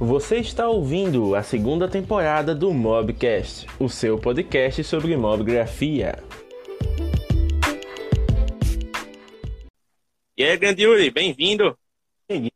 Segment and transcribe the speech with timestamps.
[0.00, 6.22] Você está ouvindo a segunda temporada do Mobcast, o seu podcast sobre mobgrafia.
[10.36, 11.76] E aí, grande Yuri, bem-vindo.
[12.30, 12.50] E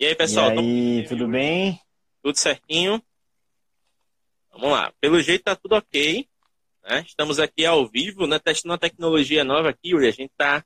[0.00, 0.54] aí, pessoal?
[0.54, 1.78] E aí, tudo bem?
[2.22, 3.02] Tudo certinho?
[4.52, 4.90] Vamos lá.
[5.02, 6.26] Pelo jeito tá tudo ok.
[6.82, 7.04] Né?
[7.06, 8.38] Estamos aqui ao vivo, né?
[8.38, 10.08] testando uma tecnologia nova aqui, Yuri.
[10.08, 10.64] A gente está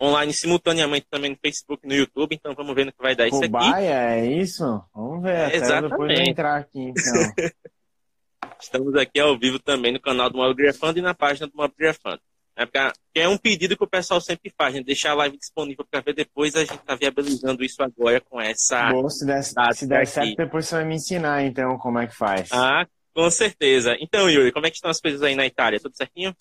[0.00, 3.26] online simultaneamente também no Facebook e no YouTube, então vamos ver no que vai dar
[3.26, 3.48] isso aqui.
[3.48, 4.82] Cobaia, é isso?
[4.94, 5.90] Vamos ver, até Exatamente.
[5.90, 7.02] depois entrar aqui, então.
[8.60, 12.20] Estamos aqui ao vivo também no canal do Mobgrafando e na página do Mobgrafando.
[12.56, 14.82] É, porque é um pedido que o pessoal sempre faz, né?
[14.82, 18.90] deixar a live disponível para ver depois, a gente está viabilizando isso agora com essa.
[18.90, 20.06] Bom, se der, se der aqui.
[20.06, 22.48] certo, depois você vai me ensinar, então, como é que faz.
[22.50, 22.84] Ah,
[23.14, 23.96] com certeza.
[24.00, 25.78] Então, Yuri, como é que estão as coisas aí na Itália?
[25.78, 26.34] Tudo certinho?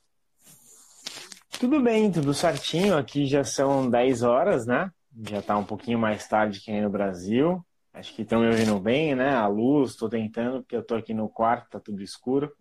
[1.60, 2.96] Tudo bem, tudo certinho.
[2.96, 4.92] Aqui já são 10 horas, né?
[5.26, 7.66] Já tá um pouquinho mais tarde que aí no Brasil.
[7.94, 9.30] Acho que estão me ouvindo bem, né?
[9.34, 12.52] A luz, tô tentando, porque eu tô aqui no quarto, tá tudo escuro.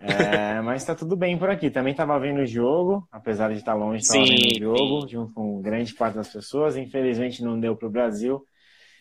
[0.00, 1.70] É, mas tá tudo bem por aqui.
[1.70, 5.08] Também tava vendo o jogo, apesar de estar longe, tava Sim, vendo o jogo, sim.
[5.08, 6.76] junto com grande parte das pessoas.
[6.76, 8.42] Infelizmente não deu pro Brasil,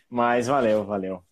[0.09, 1.23] mas valeu, valeu.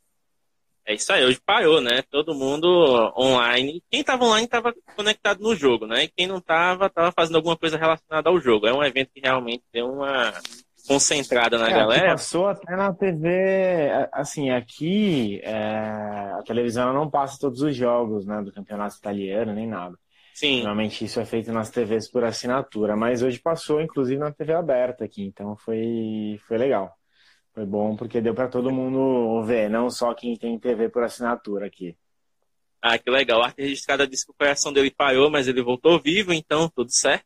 [0.90, 2.02] É isso aí, hoje parou, né?
[2.10, 2.68] Todo mundo
[3.16, 3.84] online.
[3.92, 6.06] Quem estava online estava conectado no jogo, né?
[6.06, 8.66] E quem não estava, estava fazendo alguma coisa relacionada ao jogo.
[8.68, 10.34] É um evento que realmente deu uma
[10.88, 12.16] concentrada na É, galera.
[12.16, 18.26] passou até na TV, a- assim, aqui é, a televisão não passa todos os jogos,
[18.26, 19.98] né, do campeonato italiano, nem nada.
[20.34, 24.54] Sim, Normalmente isso é feito nas TVs por assinatura, mas hoje passou, inclusive, na TV
[24.54, 26.99] aberta aqui, então foi, foi legal.
[27.54, 31.66] Foi bom porque deu para todo mundo ver, não só quem tem TV por assinatura
[31.66, 31.96] aqui.
[32.82, 33.42] ah, que legal.
[33.42, 36.92] A arte registrada disse que o coração dele parou, mas ele voltou vivo, então tudo
[36.92, 37.26] certo.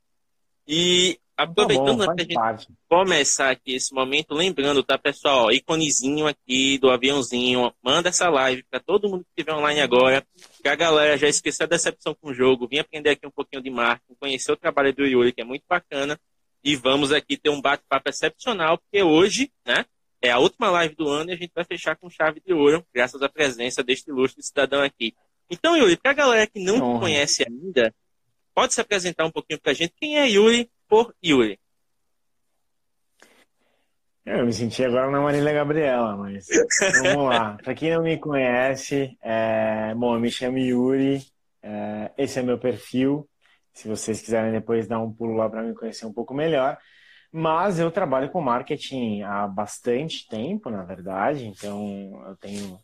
[0.67, 5.45] E Tá aproveitando bom, né, faz pra gente começar aqui esse momento, lembrando, tá, pessoal?
[5.45, 7.73] Ó, íconezinho aqui do aviãozinho.
[7.81, 10.23] Manda essa live para todo mundo que estiver online agora.
[10.61, 12.67] Que a galera já esqueceu a decepção com o jogo.
[12.67, 15.63] Vim aprender aqui um pouquinho de marketing, conhecer o trabalho do Yuri, que é muito
[15.67, 16.19] bacana.
[16.63, 19.85] E vamos aqui ter um bate-papo excepcional, porque hoje, né?
[20.23, 22.85] É a última live do ano e a gente vai fechar com chave de ouro,
[22.95, 25.13] graças à presença deste ilustre cidadão aqui.
[25.49, 26.99] Então, Yuri, para a galera que não Que te honra.
[27.01, 27.93] conhece ainda,
[28.55, 29.93] pode se apresentar um pouquinho para a gente.
[29.99, 31.59] Quem é Yuri por Yuri?
[34.25, 36.47] Eu me senti agora na Marília Gabriela, mas
[37.01, 37.57] vamos lá.
[37.61, 41.21] Para quem não me conhece, é, bom, eu me chamo Yuri,
[41.61, 43.29] é, esse é meu perfil.
[43.73, 46.77] Se vocês quiserem depois dar um pulo lá para me conhecer um pouco melhor.
[47.35, 51.47] Mas eu trabalho com marketing há bastante tempo, na verdade.
[51.47, 52.79] Então, eu tenho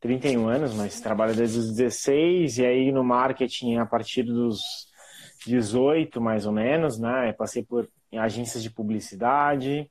[0.00, 4.58] 31 anos, mas trabalho desde os 16 e aí no marketing a partir dos
[5.46, 7.28] 18, mais ou menos, né?
[7.28, 7.86] Eu passei por
[8.16, 9.90] agências de publicidade,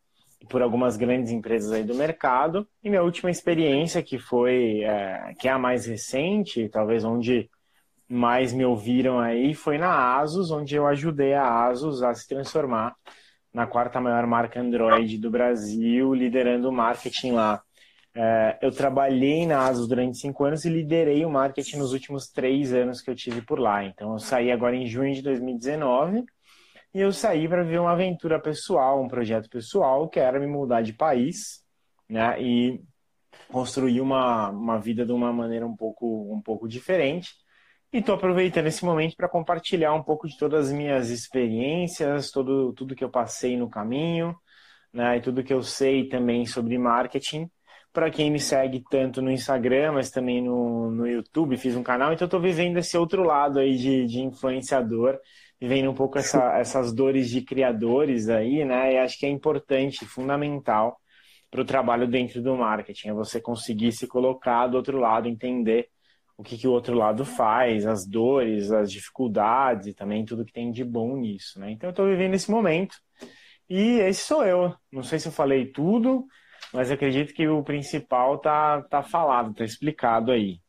[0.49, 2.67] por algumas grandes empresas aí do mercado.
[2.83, 7.47] E minha última experiência, que foi, é, que é a mais recente, talvez onde
[8.09, 12.95] mais me ouviram aí, foi na Asus, onde eu ajudei a Asus a se transformar
[13.53, 17.61] na quarta maior marca Android do Brasil, liderando o marketing lá.
[18.15, 22.73] É, eu trabalhei na Asus durante cinco anos e liderei o marketing nos últimos três
[22.73, 23.83] anos que eu tive por lá.
[23.83, 26.23] Então, eu saí agora em junho de 2019
[26.93, 30.81] e eu saí para viver uma aventura pessoal, um projeto pessoal, que era me mudar
[30.81, 31.63] de país,
[32.09, 32.39] né?
[32.41, 32.81] E
[33.51, 37.31] construir uma, uma vida de uma maneira um pouco, um pouco diferente.
[37.93, 42.73] E estou aproveitando esse momento para compartilhar um pouco de todas as minhas experiências, todo,
[42.73, 44.35] tudo que eu passei no caminho,
[44.91, 45.17] né?
[45.17, 47.47] E tudo que eu sei também sobre marketing.
[47.93, 52.11] Para quem me segue tanto no Instagram, mas também no, no YouTube, fiz um canal,
[52.11, 55.19] então estou vivendo esse outro lado aí de, de influenciador
[55.61, 58.93] vivendo um pouco essa, essas dores de criadores aí, né?
[58.93, 60.99] E acho que é importante, fundamental
[61.51, 65.89] para o trabalho dentro do marketing, é você conseguir se colocar do outro lado, entender
[66.37, 70.71] o que, que o outro lado faz, as dores, as dificuldades também tudo que tem
[70.71, 71.71] de bom nisso, né?
[71.71, 72.95] Então eu estou vivendo esse momento
[73.69, 74.75] e esse sou eu.
[74.91, 76.25] Não sei se eu falei tudo,
[76.73, 80.59] mas acredito que o principal tá, tá falado, tá explicado aí.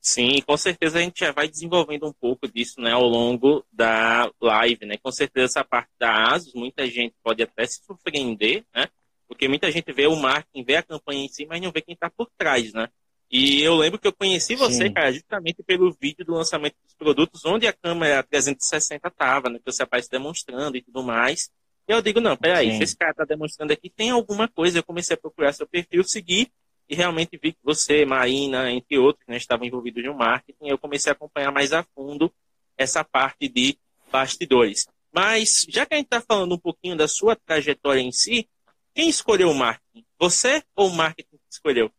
[0.00, 4.30] Sim, com certeza a gente já vai desenvolvendo um pouco disso né, ao longo da
[4.40, 4.96] live, né?
[5.02, 8.86] Com certeza essa parte da ASUS, muita gente pode até se surpreender, né?
[9.26, 11.94] Porque muita gente vê o marketing, vê a campanha em si, mas não vê quem
[11.94, 12.88] está por trás, né?
[13.30, 14.92] E eu lembro que eu conheci você, Sim.
[14.92, 19.58] cara, justamente pelo vídeo do lançamento dos produtos, onde a câmera 360 estava, né?
[19.58, 21.50] Que você aparece demonstrando e tudo mais.
[21.88, 22.76] E eu digo, não, peraí, Sim.
[22.78, 24.78] se esse cara está demonstrando aqui, tem alguma coisa.
[24.78, 26.50] Eu comecei a procurar seu perfil, seguir,
[26.88, 30.68] e realmente vi que você, Marina, entre outros, né, estavam envolvidos no marketing.
[30.68, 32.32] Eu comecei a acompanhar mais a fundo
[32.76, 33.76] essa parte de
[34.10, 34.86] bastidores.
[35.12, 38.48] Mas, já que a gente está falando um pouquinho da sua trajetória em si,
[38.94, 40.04] quem escolheu o marketing?
[40.18, 41.90] Você ou o marketing que escolheu?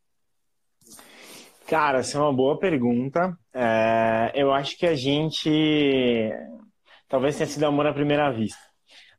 [1.68, 3.38] Cara, essa é uma boa pergunta.
[3.54, 5.50] É, eu acho que a gente
[7.10, 8.60] talvez tenha sido amor à primeira vista.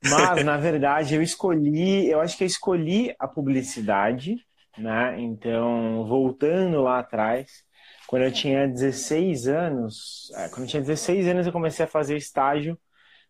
[0.02, 4.36] Mas, na verdade, eu escolhi, eu acho que eu escolhi a publicidade,
[4.78, 5.20] né?
[5.20, 7.64] Então, voltando lá atrás,
[8.06, 12.16] quando eu tinha 16 anos, é, quando eu tinha 16 anos, eu comecei a fazer
[12.16, 12.78] estágio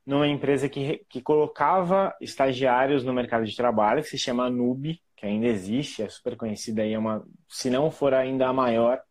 [0.06, 5.26] numa empresa que, que colocava estagiários no mercado de trabalho, que se chama Nube, que
[5.26, 9.02] ainda existe, é super conhecida aí, é uma, se não for ainda a maior,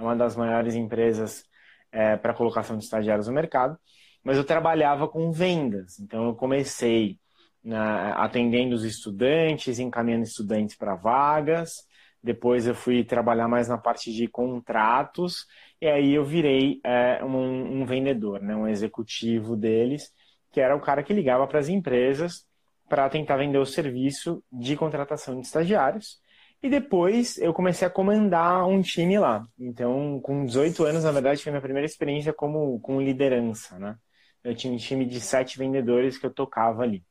[0.00, 1.44] é uma das maiores empresas
[1.92, 3.78] é, para colocação de estagiários no mercado.
[4.22, 7.18] Mas eu trabalhava com vendas, então eu comecei
[7.64, 11.86] na, atendendo os estudantes, encaminhando estudantes para vagas.
[12.22, 15.46] Depois eu fui trabalhar mais na parte de contratos
[15.80, 20.12] e aí eu virei é, um, um vendedor, né, um executivo deles
[20.52, 22.46] que era o cara que ligava para as empresas
[22.88, 26.18] para tentar vender o serviço de contratação de estagiários.
[26.62, 29.46] E depois eu comecei a comandar um time lá.
[29.58, 33.96] Então, com 18 anos, na verdade, foi minha primeira experiência como com liderança, né?
[34.44, 37.04] Eu tinha um time de sete vendedores que eu tocava ali.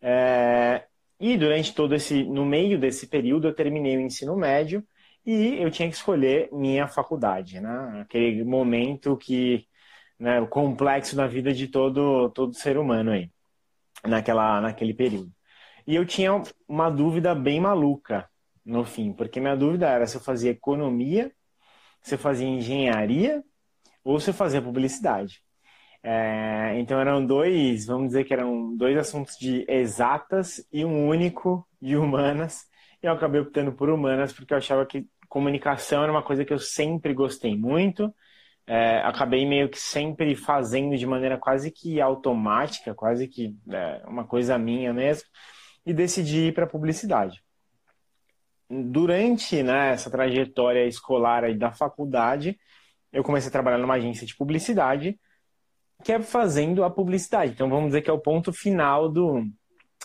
[0.00, 0.84] É...
[1.20, 4.84] E durante todo esse, no meio desse período, eu terminei o ensino médio
[5.24, 8.00] e eu tinha que escolher minha faculdade, né?
[8.02, 9.66] Aquele momento que
[10.18, 13.30] né, o complexo da vida de todo, todo ser humano aí,
[14.04, 15.32] naquela, naquele período.
[15.86, 18.28] E eu tinha uma dúvida bem maluca
[18.64, 21.32] no fim, porque minha dúvida era se eu fazia economia,
[22.02, 23.42] se eu fazia engenharia
[24.04, 25.42] ou se eu fazia publicidade.
[26.02, 31.66] É, então eram dois, vamos dizer que eram dois assuntos de exatas e um único
[31.80, 32.66] de humanas.
[33.02, 36.52] E eu acabei optando por humanas porque eu achava que comunicação era uma coisa que
[36.52, 38.12] eu sempre gostei muito
[38.66, 44.24] é, acabei meio que sempre fazendo de maneira quase que automática, quase que é, uma
[44.24, 45.28] coisa minha mesmo,
[45.84, 47.42] e decidi ir para publicidade.
[48.90, 52.58] Durante né, essa trajetória escolar aí da faculdade,
[53.12, 55.18] eu comecei a trabalhar numa agência de publicidade,
[56.04, 57.52] que é fazendo a publicidade.
[57.52, 59.44] Então vamos dizer que é o ponto final do.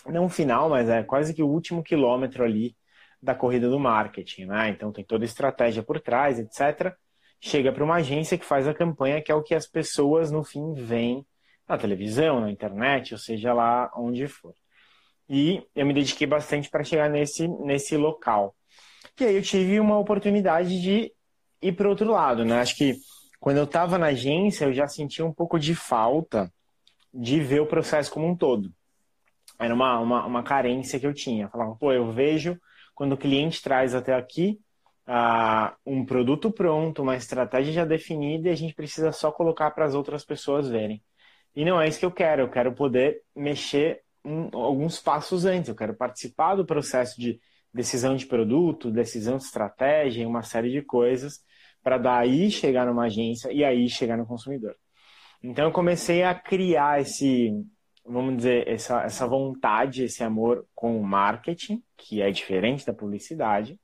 [0.06, 2.76] Não final, mas é quase que o último quilômetro ali
[3.22, 4.68] da corrida do marketing, né?
[4.70, 6.96] Então tem toda a estratégia por trás, etc
[7.40, 10.44] chega para uma agência que faz a campanha, que é o que as pessoas no
[10.44, 11.26] fim veem
[11.68, 14.54] na televisão, na internet, ou seja lá onde for.
[15.28, 18.56] E eu me dediquei bastante para chegar nesse, nesse local.
[19.20, 21.12] E aí eu tive uma oportunidade de
[21.60, 22.60] ir para outro lado, né?
[22.60, 22.96] Acho que
[23.40, 26.52] quando eu estava na agência, eu já sentia um pouco de falta
[27.12, 28.72] de ver o processo como um todo.
[29.58, 31.48] Era uma, uma, uma carência que eu tinha.
[31.48, 32.56] Falava, pô, eu vejo
[32.94, 34.60] quando o cliente traz até aqui,
[35.08, 39.84] uh, um produto pronto, uma estratégia já definida e a gente precisa só colocar para
[39.84, 41.02] as outras pessoas verem.
[41.56, 45.68] E não é isso que eu quero, eu quero poder mexer um, alguns passos antes,
[45.68, 47.40] eu quero participar do processo de
[47.78, 51.38] decisão de produto, decisão de estratégia, uma série de coisas,
[51.80, 54.74] para daí chegar numa agência e aí chegar no consumidor.
[55.40, 57.52] Então eu comecei a criar esse,
[58.04, 63.78] vamos dizer, essa, essa vontade, esse amor com o marketing, que é diferente da publicidade,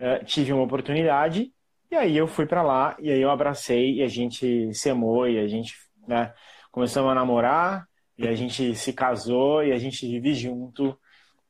[0.00, 1.52] uh, tive uma oportunidade
[1.90, 5.28] e aí eu fui para lá e aí eu abracei e a gente se amou
[5.28, 5.74] e a gente
[6.06, 6.32] né,
[6.70, 7.84] começamos a namorar
[8.16, 10.96] e a gente se casou e a gente vive junto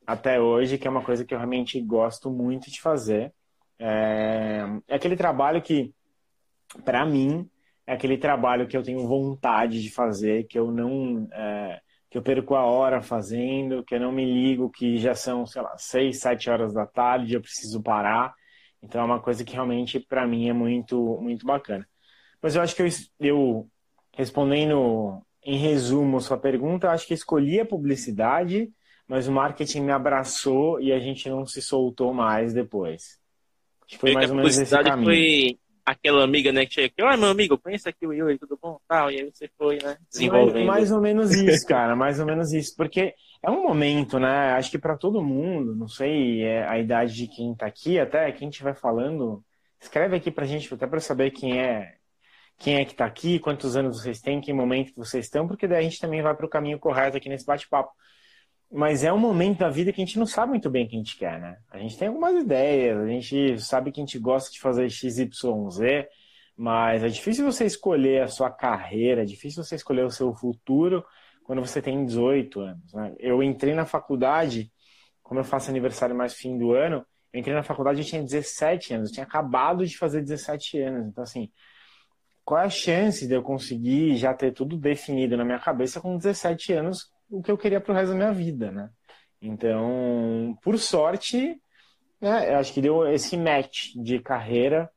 [0.05, 3.33] até hoje, que é uma coisa que eu realmente gosto muito de fazer.
[3.79, 5.93] É, é aquele trabalho que,
[6.83, 7.49] para mim,
[7.87, 11.27] é aquele trabalho que eu tenho vontade de fazer, que eu não.
[11.31, 15.45] É, que eu perco a hora fazendo, que eu não me ligo, que já são,
[15.45, 18.33] sei lá, seis, sete horas da tarde, eu preciso parar.
[18.81, 21.85] Então é uma coisa que realmente para mim é muito, muito bacana.
[22.41, 22.87] Mas eu acho que eu,
[23.19, 23.69] eu
[24.13, 28.71] respondendo em resumo sua pergunta, eu acho que escolhi a publicidade,
[29.07, 33.19] mas o marketing me abraçou e a gente não se soltou mais depois.
[33.81, 35.05] Acho que foi mais ou menos esse caminho.
[35.05, 38.57] Foi aquela amiga, né, que chega aqui, olha meu amigo, conheça aqui o Yuri, tudo
[38.59, 38.79] bom?
[38.87, 40.65] Tal, e aí você foi, né, desenvolvendo.
[40.65, 44.53] Mais, mais ou menos isso, cara, mais ou menos isso, porque é um momento, né,
[44.53, 48.31] acho que para todo mundo, não sei é a idade de quem tá aqui, até
[48.31, 49.43] quem estiver falando,
[49.79, 51.93] escreve aqui pra gente, até para saber quem é
[52.57, 55.67] quem é que tá aqui, quantos anos vocês têm, que momento que vocês estão, porque
[55.67, 57.91] daí a gente também vai para o caminho correto aqui nesse bate-papo.
[58.71, 60.95] Mas é um momento da vida que a gente não sabe muito bem o que
[60.95, 61.57] a gente quer, né?
[61.69, 65.29] A gente tem algumas ideias, a gente sabe que a gente gosta de fazer XYZ,
[66.57, 71.05] mas é difícil você escolher a sua carreira, é difícil você escolher o seu futuro
[71.43, 72.93] quando você tem 18 anos.
[72.93, 73.15] Né?
[73.19, 74.71] Eu entrei na faculdade,
[75.21, 78.93] como eu faço aniversário mais fim do ano, eu entrei na faculdade e tinha 17
[78.93, 81.07] anos, eu tinha acabado de fazer 17 anos.
[81.07, 81.51] Então, assim,
[82.43, 86.17] qual é a chance de eu conseguir já ter tudo definido na minha cabeça com
[86.17, 88.89] 17 anos o que eu queria pro resto da minha vida, né?
[89.41, 91.59] Então, por sorte,
[92.19, 94.89] né, eu acho que deu esse match de carreira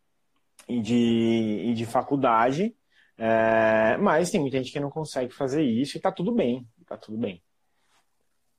[0.69, 2.75] e de, e de faculdade,
[3.17, 6.97] é, mas tem muita gente que não consegue fazer isso e tá tudo bem, tá
[6.97, 7.43] tudo bem.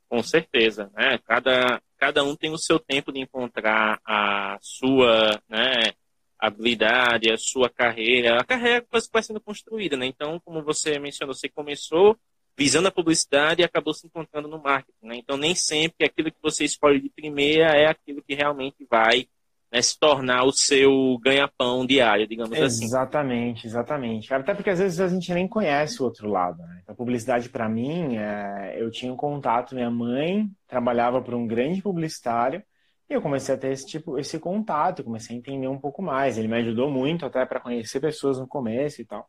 [0.09, 1.19] Com certeza, né?
[1.19, 5.93] Cada, cada um tem o seu tempo de encontrar a sua, né,
[6.37, 8.39] habilidade, a sua carreira.
[8.39, 10.07] A carreira vai sendo construída, né?
[10.07, 12.17] Então, como você mencionou, você começou
[12.59, 15.15] visando a publicidade e acabou se encontrando no marketing, né?
[15.15, 19.27] Então, nem sempre aquilo que você escolhe de primeira é aquilo que realmente vai
[19.71, 22.85] né, se tornar o seu ganha-pão diário, digamos exatamente, assim.
[22.85, 24.33] Exatamente, exatamente.
[24.33, 26.57] Até porque às vezes a gente nem conhece o outro lado.
[26.57, 26.81] Né?
[26.85, 28.75] A publicidade, para mim, é...
[28.77, 32.61] eu tinha um contato, minha mãe trabalhava para um grande publicitário
[33.09, 36.37] e eu comecei a ter esse tipo, esse contato, comecei a entender um pouco mais.
[36.37, 39.25] Ele me ajudou muito até para conhecer pessoas no começo e tal.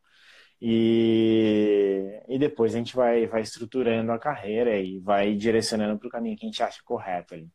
[0.61, 6.11] E, e depois a gente vai, vai estruturando a carreira e vai direcionando para o
[6.11, 7.49] caminho que a gente acha correto ali.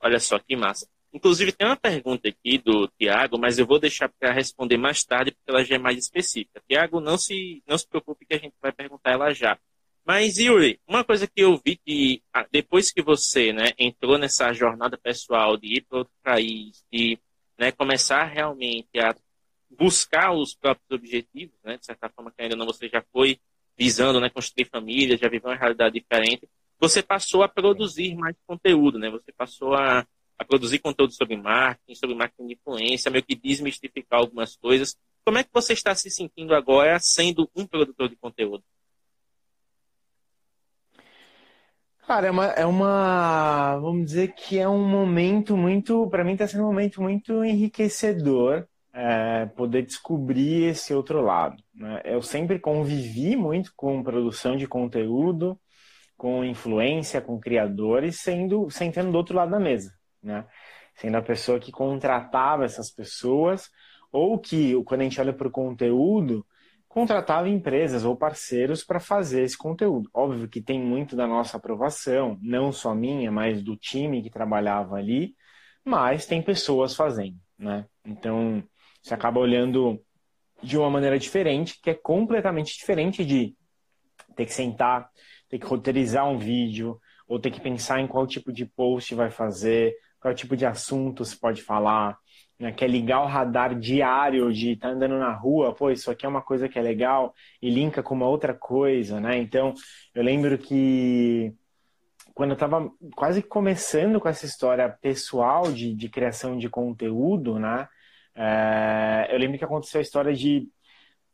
[0.00, 0.88] Olha só que massa.
[1.12, 5.30] Inclusive, tem uma pergunta aqui do Tiago, mas eu vou deixar para responder mais tarde,
[5.32, 6.62] porque ela já é mais específica.
[6.68, 9.58] Tiago, não se, não se preocupe que a gente vai perguntar ela já.
[10.04, 14.52] Mas, Yuri, uma coisa que eu vi que ah, depois que você né, entrou nessa
[14.52, 17.18] jornada pessoal de ir para outro país, de
[17.58, 19.14] né, começar realmente a
[19.70, 23.38] buscar os próprios objetivos, né, de certa forma que ainda não você já foi
[23.76, 26.48] visando né, construir família, já viveu uma realidade diferente,
[26.80, 29.10] você passou a produzir mais conteúdo, né?
[29.10, 30.06] Você passou a
[30.38, 34.96] a produzir conteúdo sobre marketing, sobre marketing de influência, meio que desmistificar algumas coisas.
[35.24, 38.62] Como é que você está se sentindo agora sendo um produtor de conteúdo?
[42.06, 46.46] Cara, é uma, é uma, vamos dizer que é um momento muito, para mim está
[46.46, 51.62] sendo um momento muito enriquecedor é, poder descobrir esse outro lado.
[51.74, 52.02] Né?
[52.04, 55.58] Eu sempre convivi muito com produção de conteúdo,
[56.16, 60.46] com influência, com criadores, sendo sentando do outro lado da mesa né?
[60.94, 63.70] Sendo a pessoa que contratava essas pessoas
[64.12, 66.46] ou que, quando a gente olha para o conteúdo,
[66.88, 70.08] contratava empresas ou parceiros para fazer esse conteúdo.
[70.12, 74.96] Óbvio que tem muito da nossa aprovação, não só minha, mas do time que trabalhava
[74.96, 75.34] ali,
[75.84, 77.86] mas tem pessoas fazendo, né?
[78.04, 78.62] Então,
[79.08, 80.00] você acaba olhando
[80.62, 83.54] de uma maneira diferente, que é completamente diferente de
[84.36, 85.08] ter que sentar,
[85.48, 89.30] ter que roteirizar um vídeo, ou ter que pensar em qual tipo de post vai
[89.30, 92.18] fazer, qual tipo de assunto se pode falar,
[92.58, 92.72] né?
[92.72, 96.28] quer ligar o radar diário de estar tá andando na rua, pô, isso aqui é
[96.28, 99.38] uma coisa que é legal e linka com uma outra coisa, né?
[99.38, 99.74] Então,
[100.14, 101.54] eu lembro que
[102.34, 107.88] quando eu estava quase começando com essa história pessoal de, de criação de conteúdo, né?
[108.38, 110.68] É, eu lembro que aconteceu a história de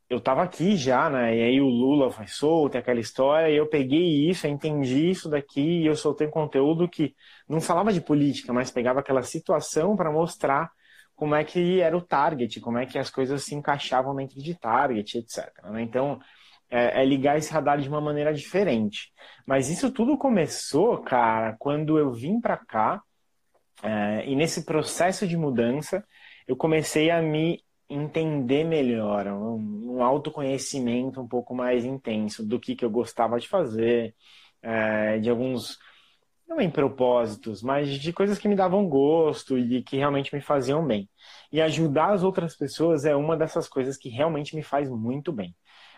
[0.09, 1.37] eu estava aqui já, né?
[1.37, 5.29] E aí o Lula foi solto, aquela história, e eu peguei isso, eu entendi isso
[5.29, 7.15] daqui, e eu soltei conteúdo que
[7.49, 10.71] não falava de política, mas pegava aquela situação para mostrar
[11.17, 14.55] como é que era o target, como é que as coisas se encaixavam dentro de
[14.55, 15.51] target, etc.
[15.65, 15.83] Né?
[15.83, 16.21] Então,
[16.71, 19.13] é, é, ligar esse radar de uma maneira diferente.
[19.47, 23.03] Mas isso tudo começou, cara, quando eu vim para cá,
[23.83, 26.05] é, e nesse processo de mudança,
[26.47, 32.75] eu comecei a me entender melhor, um, um autoconhecimento um pouco mais intenso do que,
[32.75, 34.15] que eu gostava de fazer,
[34.63, 35.79] é, de alguns,
[36.49, 40.87] não em propósitos, mas de coisas que me davam gosto e que realmente me faziam
[40.87, 41.09] bem.
[41.53, 45.55] E ajudar as outras pessoas é uma dessas coisas que realmente me faz muito bem.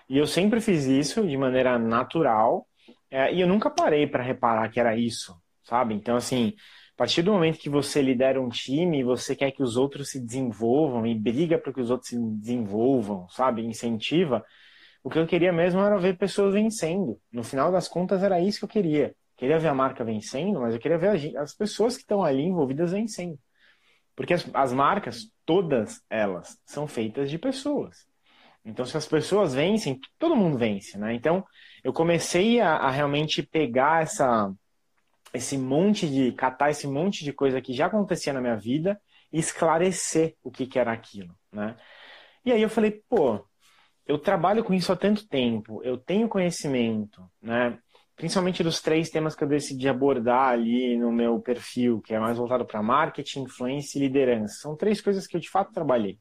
[0.09, 2.67] E eu sempre fiz isso de maneira natural
[3.11, 5.95] é, e eu nunca parei para reparar que era isso, sabe?
[5.95, 6.55] Então, assim,
[6.97, 10.19] a partir do momento que você lidera um time, você quer que os outros se
[10.19, 13.63] desenvolvam e briga para que os outros se desenvolvam, sabe?
[13.63, 14.43] Incentiva.
[15.05, 17.21] O que eu queria mesmo era ver pessoas vencendo.
[17.31, 19.15] No final das contas, era isso que eu queria.
[19.37, 22.93] Queria ver a marca vencendo, mas eu queria ver as pessoas que estão ali envolvidas
[22.93, 23.39] vencendo.
[24.17, 28.07] Porque as, as marcas, todas elas, são feitas de pessoas.
[28.65, 31.13] Então, se as pessoas vencem, todo mundo vence, né?
[31.13, 31.45] Então,
[31.85, 34.51] eu comecei a, a realmente pegar essa
[35.37, 39.01] esse monte de catar esse monte de coisa que já acontecia na minha vida
[39.33, 41.77] e esclarecer o que, que era aquilo, né?
[42.45, 43.45] E aí eu falei, pô,
[44.07, 47.79] eu trabalho com isso há tanto tempo, eu tenho conhecimento, né?
[48.15, 52.39] Principalmente dos três temas que eu decidi abordar ali no meu perfil, que é mais
[52.39, 54.55] voltado para marketing, influência e liderança.
[54.61, 56.19] São três coisas que eu de fato trabalhei.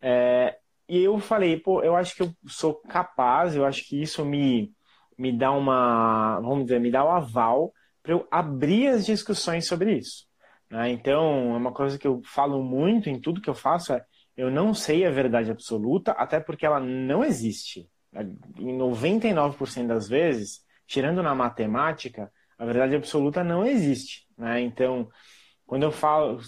[0.00, 0.56] É,
[0.88, 4.72] e eu falei, pô, eu acho que eu sou capaz, eu acho que isso me,
[5.18, 7.72] me dá uma, vamos dizer, me dá o um aval
[8.06, 10.26] para eu abrir as discussões sobre isso.
[10.70, 10.90] Né?
[10.90, 14.04] Então, é uma coisa que eu falo muito em tudo que eu faço é
[14.36, 17.88] eu não sei a verdade absoluta, até porque ela não existe.
[18.58, 24.26] Em 99% das vezes, tirando na matemática, a verdade absoluta não existe.
[24.38, 24.60] Né?
[24.60, 25.08] Então,
[25.66, 26.38] quando eu falo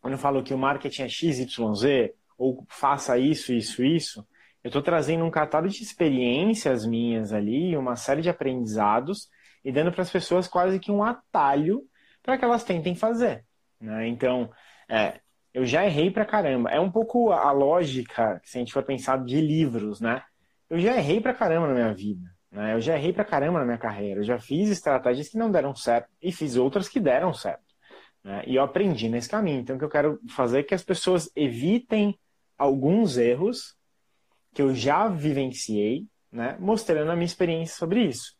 [0.00, 4.26] quando eu falo que o marketing é XYZ, ou faça isso, isso, isso,
[4.64, 9.28] eu estou trazendo um catálogo de experiências minhas ali, uma série de aprendizados
[9.64, 11.82] e dando para as pessoas quase que um atalho
[12.22, 13.44] para que elas tentem fazer.
[13.80, 14.08] Né?
[14.08, 14.50] Então,
[14.88, 15.20] é,
[15.52, 16.70] eu já errei pra caramba.
[16.70, 20.22] É um pouco a lógica, se a gente for pensar de livros, né?
[20.68, 22.30] Eu já errei pra caramba na minha vida.
[22.50, 22.74] Né?
[22.74, 24.20] Eu já errei pra caramba na minha carreira.
[24.20, 27.64] Eu já fiz estratégias que não deram certo e fiz outras que deram certo.
[28.22, 28.44] Né?
[28.46, 29.60] E eu aprendi nesse caminho.
[29.60, 32.18] Então, o que eu quero fazer é que as pessoas evitem
[32.56, 33.76] alguns erros
[34.54, 36.56] que eu já vivenciei, né?
[36.60, 38.34] mostrando a minha experiência sobre isso.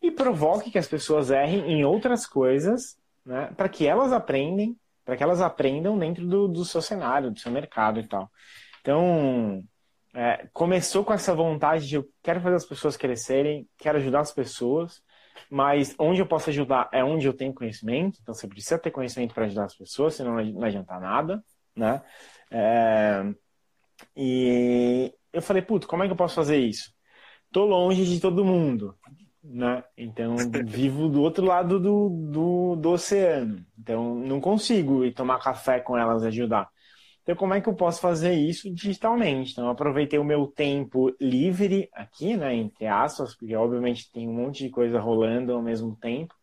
[0.00, 3.52] E provoque que as pessoas errem em outras coisas, né?
[3.56, 4.76] para que elas aprendem
[5.08, 8.30] para que elas aprendam dentro do, do, seu cenário, do seu mercado e tal.
[8.82, 9.64] Então,
[10.14, 14.32] é, começou com essa vontade de eu quero fazer as pessoas crescerem, quero ajudar as
[14.32, 15.02] pessoas,
[15.48, 19.32] mas onde eu posso ajudar é onde eu tenho conhecimento, então você precisa ter conhecimento
[19.32, 21.42] para ajudar as pessoas, senão não adianta nada,
[21.74, 22.02] né?
[22.50, 23.32] É,
[24.14, 26.92] e eu falei, puto, como é que eu posso fazer isso?
[27.50, 28.94] Tô longe de todo mundo
[29.48, 29.82] né?
[29.96, 30.36] Então,
[30.66, 33.64] vivo do outro lado do, do, do, oceano.
[33.78, 36.68] Então, não consigo ir tomar café com elas e ajudar.
[37.22, 39.52] Então, como é que eu posso fazer isso digitalmente?
[39.52, 42.54] Então, eu aproveitei o meu tempo livre aqui, né?
[42.54, 46.34] Entre aspas, porque obviamente tem um monte de coisa rolando ao mesmo tempo.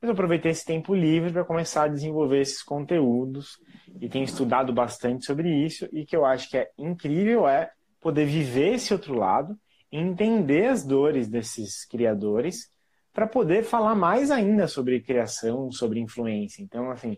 [0.00, 3.56] Mas eu aproveitei esse tempo livre para começar a desenvolver esses conteúdos
[4.00, 5.88] e tenho estudado bastante sobre isso.
[5.92, 9.56] E que eu acho que é incrível é poder viver esse outro lado
[9.98, 12.70] entender as dores desses criadores
[13.12, 16.62] para poder falar mais ainda sobre criação, sobre influência.
[16.62, 17.16] Então, assim,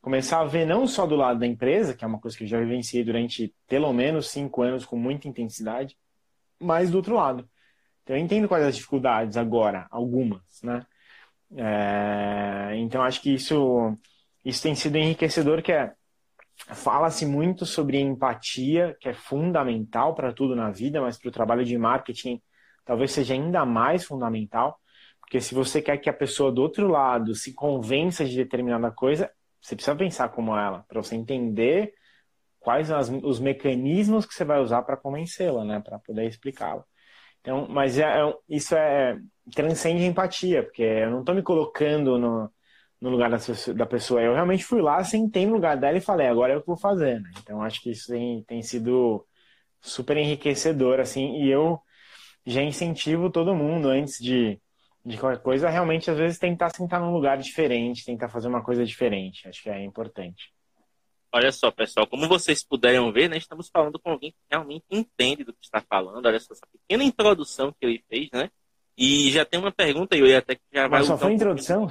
[0.00, 2.48] começar a ver não só do lado da empresa, que é uma coisa que eu
[2.48, 5.96] já vivenciei durante pelo menos cinco anos com muita intensidade,
[6.60, 7.48] mas do outro lado.
[8.02, 10.84] Então, eu entendo quais as dificuldades agora, algumas, né?
[11.56, 13.96] É, então, acho que isso,
[14.44, 15.92] isso tem sido enriquecedor, que é
[16.56, 21.64] Fala-se muito sobre empatia, que é fundamental para tudo na vida, mas para o trabalho
[21.64, 22.40] de marketing
[22.84, 24.78] talvez seja ainda mais fundamental,
[25.20, 29.30] porque se você quer que a pessoa do outro lado se convença de determinada coisa,
[29.60, 31.92] você precisa pensar como ela, para você entender
[32.60, 36.84] quais as, os mecanismos que você vai usar para convencê-la, né, para poder explicá-la.
[37.40, 39.18] Então, mas é, é, isso é
[39.54, 42.50] transcende empatia, porque eu não estou me colocando no,
[43.00, 44.22] no lugar da pessoa.
[44.22, 46.74] Eu realmente fui lá, sentei no lugar dela e falei, agora é o que eu
[46.74, 47.20] vou fazer.
[47.20, 47.30] Né?
[47.42, 49.26] Então acho que isso tem, tem sido
[49.80, 51.80] super enriquecedor, assim, e eu
[52.44, 54.58] já incentivo todo mundo antes de,
[55.04, 58.84] de qualquer coisa, realmente às vezes tentar sentar num lugar diferente, tentar fazer uma coisa
[58.84, 59.48] diferente.
[59.48, 60.52] Acho que é importante.
[61.32, 65.44] Olha só, pessoal, como vocês puderam ver, né, estamos falando com alguém que realmente entende
[65.44, 66.24] do que está falando.
[66.24, 68.50] Olha só essa pequena introdução que ele fez, né?
[68.96, 71.00] E já tem uma pergunta, e eu até que já vai.
[71.00, 71.88] Mas só foi um introdução?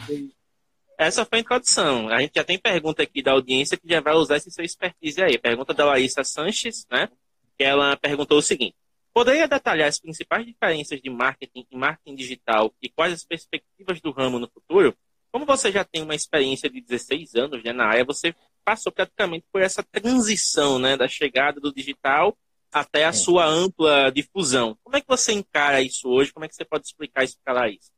[0.97, 2.09] Essa foi a introdução.
[2.09, 5.21] A gente já tem pergunta aqui da audiência que já vai usar esse seu expertise
[5.21, 5.37] aí.
[5.37, 7.09] Pergunta da Larissa Sanches, né?
[7.57, 8.75] Que ela perguntou o seguinte:
[9.15, 14.11] Poderia detalhar as principais diferenças de marketing e marketing digital e quais as perspectivas do
[14.11, 14.93] ramo no futuro?
[15.31, 19.45] Como você já tem uma experiência de 16 anos né, na área, você passou praticamente
[19.53, 22.37] por essa transição, né, da chegada do digital
[22.73, 24.77] até a sua ampla difusão.
[24.83, 26.33] Como é que você encara isso hoje?
[26.33, 27.94] Como é que você pode explicar isso para a Larissa?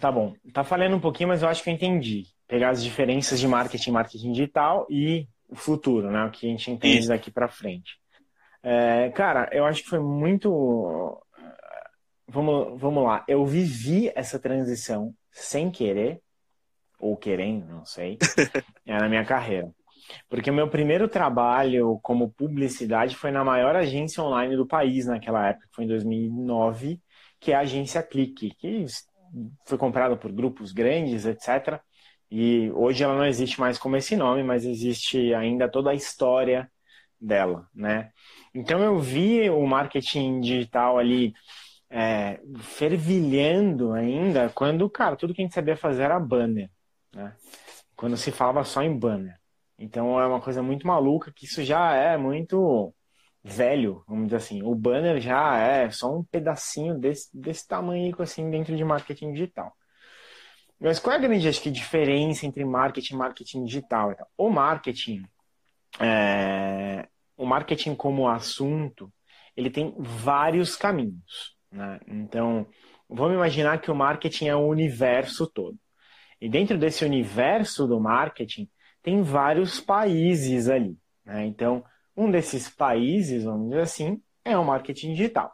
[0.00, 0.34] Tá bom.
[0.52, 2.24] Tá falando um pouquinho, mas eu acho que eu entendi.
[2.46, 6.24] Pegar as diferenças de marketing, marketing digital e o futuro, né?
[6.24, 7.08] O que a gente entende Isso.
[7.08, 7.98] daqui para frente.
[8.62, 11.20] É, cara, eu acho que foi muito.
[12.26, 13.24] Vamos, vamos lá.
[13.26, 16.20] Eu vivi essa transição sem querer,
[16.98, 18.18] ou querendo, não sei,
[18.86, 19.70] é, na minha carreira.
[20.28, 25.48] Porque o meu primeiro trabalho como publicidade foi na maior agência online do país naquela
[25.48, 27.00] época, que foi em 2009,
[27.40, 28.84] que é a agência Clique, que
[29.66, 31.80] foi comprada por grupos grandes, etc.
[32.30, 36.70] E hoje ela não existe mais como esse nome, mas existe ainda toda a história
[37.20, 38.10] dela, né?
[38.54, 41.34] Então eu vi o marketing digital ali
[41.90, 46.70] é, fervilhando ainda quando, cara, tudo que a gente sabia fazer era banner,
[47.14, 47.34] né?
[47.96, 49.38] Quando se falava só em banner.
[49.78, 52.94] Então é uma coisa muito maluca que isso já é muito
[53.48, 54.62] velho, vamos dizer assim.
[54.62, 59.72] O banner já é só um pedacinho desse, desse tamanho assim dentro de marketing digital.
[60.80, 64.14] Mas qual é a grande acho que, diferença entre marketing e marketing digital?
[64.36, 65.24] O marketing,
[65.98, 69.12] é, o marketing como assunto,
[69.56, 71.56] ele tem vários caminhos.
[71.72, 71.98] Né?
[72.06, 72.66] Então,
[73.08, 75.76] vamos imaginar que o marketing é o universo todo.
[76.40, 78.68] E dentro desse universo do marketing,
[79.02, 80.96] tem vários países ali.
[81.24, 81.46] Né?
[81.46, 81.84] Então,
[82.18, 85.52] um desses países, vamos dizer assim, é o marketing digital.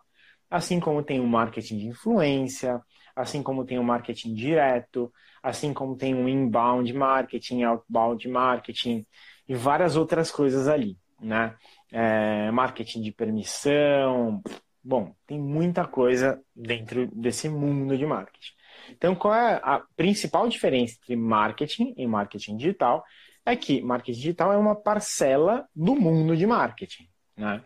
[0.50, 2.80] Assim como tem o marketing de influência,
[3.14, 9.06] assim como tem o marketing direto, assim como tem o inbound marketing, outbound marketing
[9.46, 11.54] e várias outras coisas ali, né?
[11.92, 14.42] É, marketing de permissão,
[14.82, 18.52] bom, tem muita coisa dentro desse mundo de marketing.
[18.90, 23.04] Então, qual é a principal diferença entre marketing e marketing digital?
[23.46, 27.62] É que marketing digital é uma parcela do mundo de marketing, né?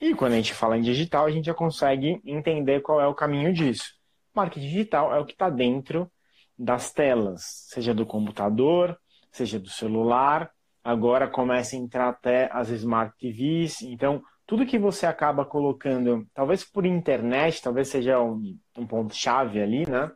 [0.00, 3.14] E quando a gente fala em digital, a gente já consegue entender qual é o
[3.14, 3.94] caminho disso.
[4.34, 6.10] Marketing digital é o que está dentro
[6.58, 8.98] das telas, seja do computador,
[9.32, 10.50] seja do celular.
[10.84, 13.82] Agora começa a entrar até as Smart TVs.
[13.82, 19.88] Então, tudo que você acaba colocando, talvez por internet, talvez seja um, um ponto-chave ali,
[19.88, 20.10] né?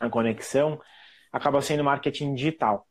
[0.00, 0.80] A conexão,
[1.30, 2.87] acaba sendo marketing digital.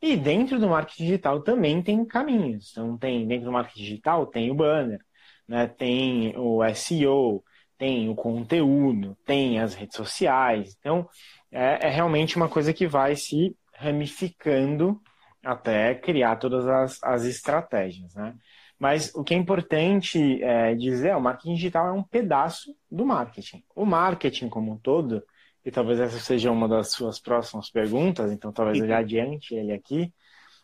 [0.00, 2.70] E dentro do marketing digital também tem caminhos.
[2.70, 5.00] Então, tem dentro do marketing digital tem o banner,
[5.46, 5.66] né?
[5.66, 7.42] tem o SEO,
[7.76, 10.76] tem o conteúdo, tem as redes sociais.
[10.78, 11.08] Então,
[11.50, 15.00] é, é realmente uma coisa que vai se ramificando
[15.44, 18.34] até criar todas as, as estratégias, né?
[18.78, 23.04] Mas o que é importante é, dizer é o marketing digital é um pedaço do
[23.04, 23.64] marketing.
[23.74, 25.22] O marketing como um todo,
[25.68, 29.70] e talvez essa seja uma das suas próximas perguntas, então talvez eu já adiante ele
[29.70, 30.10] aqui,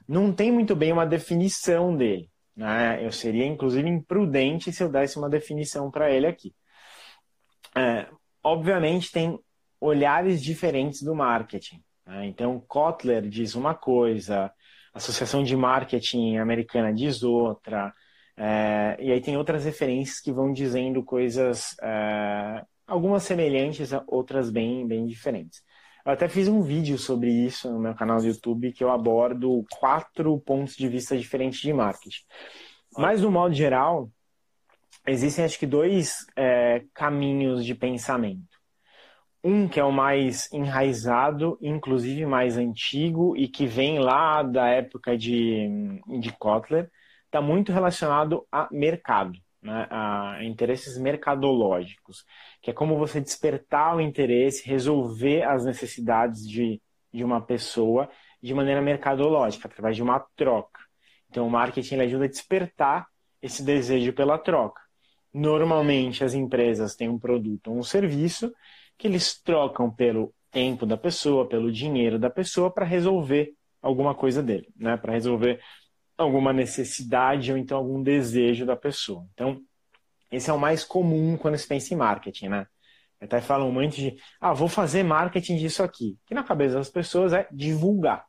[0.09, 2.31] não tem muito bem uma definição dele.
[2.57, 3.05] Né?
[3.05, 6.55] Eu seria, inclusive, imprudente se eu desse uma definição para ele aqui.
[7.77, 8.07] É,
[8.43, 9.39] obviamente, tem
[9.79, 11.83] olhares diferentes do marketing.
[12.07, 12.25] Né?
[12.25, 17.93] Então, Kotler diz uma coisa, a Associação de Marketing Americana diz outra,
[18.39, 24.87] é, e aí tem outras referências que vão dizendo coisas, é, algumas semelhantes, outras bem,
[24.87, 25.63] bem diferentes.
[26.05, 29.65] Eu até fiz um vídeo sobre isso no meu canal do YouTube que eu abordo
[29.79, 32.23] quatro pontos de vista diferentes de marketing.
[32.97, 34.11] Mas, no modo geral,
[35.07, 38.55] existem acho que dois é, caminhos de pensamento.
[39.43, 45.17] Um que é o mais enraizado, inclusive mais antigo, e que vem lá da época
[45.17, 45.69] de,
[46.21, 46.91] de Kotler,
[47.27, 52.25] está muito relacionado a mercado, né, a interesses mercadológicos,
[52.61, 58.11] que é como você despertar o interesse, resolver as necessidades de, de uma pessoa
[58.43, 60.81] de maneira mercadológica, através de uma troca.
[61.31, 63.07] Então, o marketing ajuda a despertar
[63.41, 64.83] esse desejo pela troca.
[65.33, 68.53] Normalmente, as empresas têm um produto ou um serviço
[68.99, 74.43] que eles trocam pelo tempo da pessoa, pelo dinheiro da pessoa para resolver alguma coisa
[74.43, 74.97] dele, né?
[74.97, 75.61] Para resolver
[76.17, 79.27] alguma necessidade ou então algum desejo da pessoa.
[79.33, 79.61] Então,
[80.31, 82.67] esse é o mais comum quando se pensa em marketing, né?
[83.21, 86.19] Até falam muito de, ah, vou fazer marketing disso aqui.
[86.27, 88.27] Que na cabeça das pessoas é divulgar.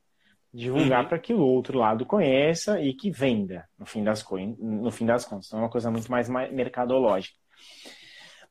[0.53, 1.09] Divulgar uhum.
[1.09, 4.25] para que o outro lado conheça e que venda, no fim das,
[4.57, 5.47] no fim das contas.
[5.47, 7.35] Então é uma coisa muito mais mercadológica.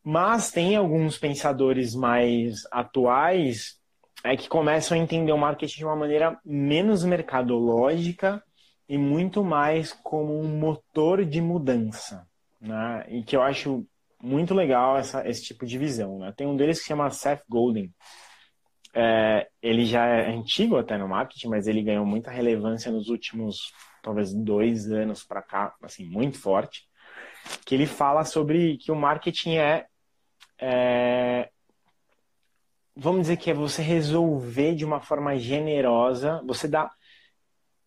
[0.02, 3.78] Mas tem alguns pensadores mais atuais
[4.22, 8.42] é, que começam a entender o marketing de uma maneira menos mercadológica
[8.88, 12.26] e muito mais como um motor de mudança.
[12.60, 13.06] Né?
[13.08, 13.86] E que eu acho
[14.22, 16.18] muito legal essa, esse tipo de visão.
[16.18, 16.32] Né?
[16.36, 17.92] Tem um deles que chama Seth Golden.
[18.94, 23.72] É, ele já é antigo até no marketing, mas ele ganhou muita relevância nos últimos,
[24.02, 26.86] talvez, dois anos para cá, assim, muito forte.
[27.66, 29.86] Que ele fala sobre que o marketing é
[30.58, 31.50] é,
[32.96, 36.90] vamos dizer que é você resolver de uma forma generosa, você dá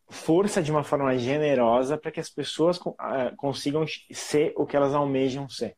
[0.10, 4.94] força de uma forma generosa para que as pessoas uh, consigam ser o que elas
[4.94, 5.76] almejam ser,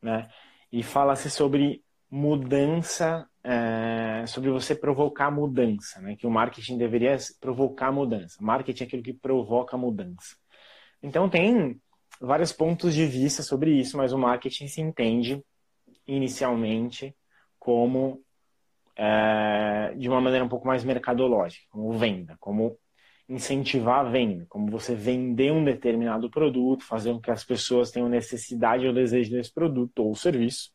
[0.00, 0.28] né?
[0.72, 6.16] E fala-se sobre mudança, uh, sobre você provocar mudança, né?
[6.16, 8.38] Que o marketing deveria provocar mudança.
[8.40, 10.36] Marketing é aquilo que provoca mudança.
[11.02, 11.80] Então tem
[12.20, 15.42] vários pontos de vista sobre isso, mas o marketing se entende
[16.06, 17.14] inicialmente
[17.58, 18.22] como
[18.96, 22.78] é, de uma maneira um pouco mais mercadológica, como venda, como
[23.28, 28.08] incentivar a venda, como você vender um determinado produto, fazer com que as pessoas tenham
[28.08, 30.70] necessidade ou desejo desse produto ou serviço,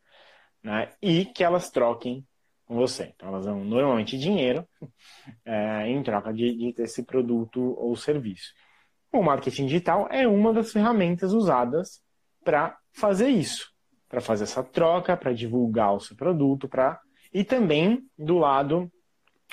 [0.64, 0.90] né?
[1.02, 2.26] E que elas troquem
[2.66, 3.14] com você.
[3.16, 4.68] Então elas dão normalmente dinheiro
[5.46, 8.54] é, em troca de, de esse produto ou serviço.
[9.14, 12.02] O marketing digital é uma das ferramentas usadas
[12.44, 13.72] para fazer isso
[14.12, 17.00] para fazer essa troca, para divulgar o seu produto, para
[17.34, 18.92] e também do lado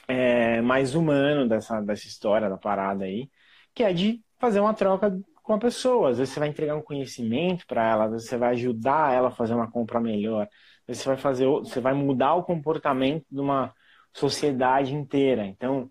[0.09, 3.31] é, mais humano dessa, dessa história, da parada aí,
[3.75, 6.11] que é de fazer uma troca com a pessoa.
[6.11, 9.29] Às vezes você vai entregar um conhecimento para ela, às vezes você vai ajudar ela
[9.29, 13.27] a fazer uma compra melhor, às vezes você vai fazer, você vai mudar o comportamento
[13.31, 13.73] de uma
[14.13, 15.47] sociedade inteira.
[15.47, 15.91] Então,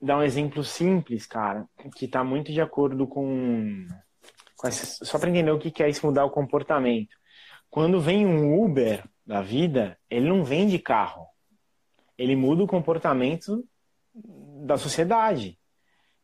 [0.00, 3.86] dar um exemplo simples, cara, que está muito de acordo com,
[4.56, 7.16] com essa, só para entender o que é isso mudar o comportamento.
[7.70, 11.26] Quando vem um Uber da vida, ele não vende carro.
[12.18, 13.64] Ele muda o comportamento
[14.66, 15.58] da sociedade.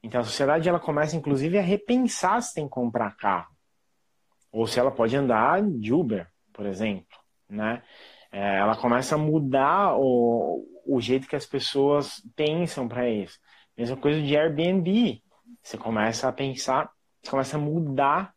[0.03, 3.55] Então a sociedade ela começa inclusive a repensar se tem que comprar carro
[4.55, 7.83] ou se ela pode andar de Uber, por exemplo, né?
[8.31, 13.37] É, ela começa a mudar o, o jeito que as pessoas pensam para isso.
[13.77, 15.21] Mesma coisa de Airbnb.
[15.61, 16.89] Você começa a pensar,
[17.21, 18.33] você começa a mudar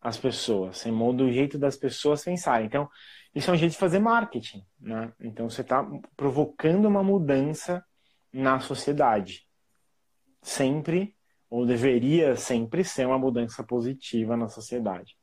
[0.00, 2.66] as pessoas, você muda o jeito das pessoas pensarem.
[2.66, 2.88] Então,
[3.36, 5.12] isso é um jeito de fazer marketing, né?
[5.20, 7.84] Então, você está provocando uma mudança
[8.32, 9.42] na sociedade.
[10.40, 11.14] Sempre,
[11.50, 15.18] ou deveria sempre ser uma mudança positiva na sociedade.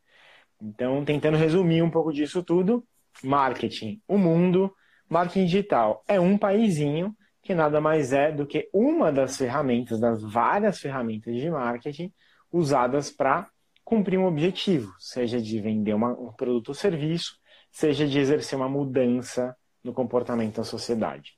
[0.62, 2.86] Então, tentando resumir um pouco disso tudo,
[3.24, 4.72] marketing, o mundo,
[5.10, 10.22] marketing digital é um paizinho que nada mais é do que uma das ferramentas, das
[10.22, 12.14] várias ferramentas de marketing
[12.52, 13.50] usadas para
[13.84, 17.42] cumprir um objetivo, seja de vender uma, um produto ou serviço,
[17.74, 21.34] seja de exercer uma mudança no comportamento da sociedade.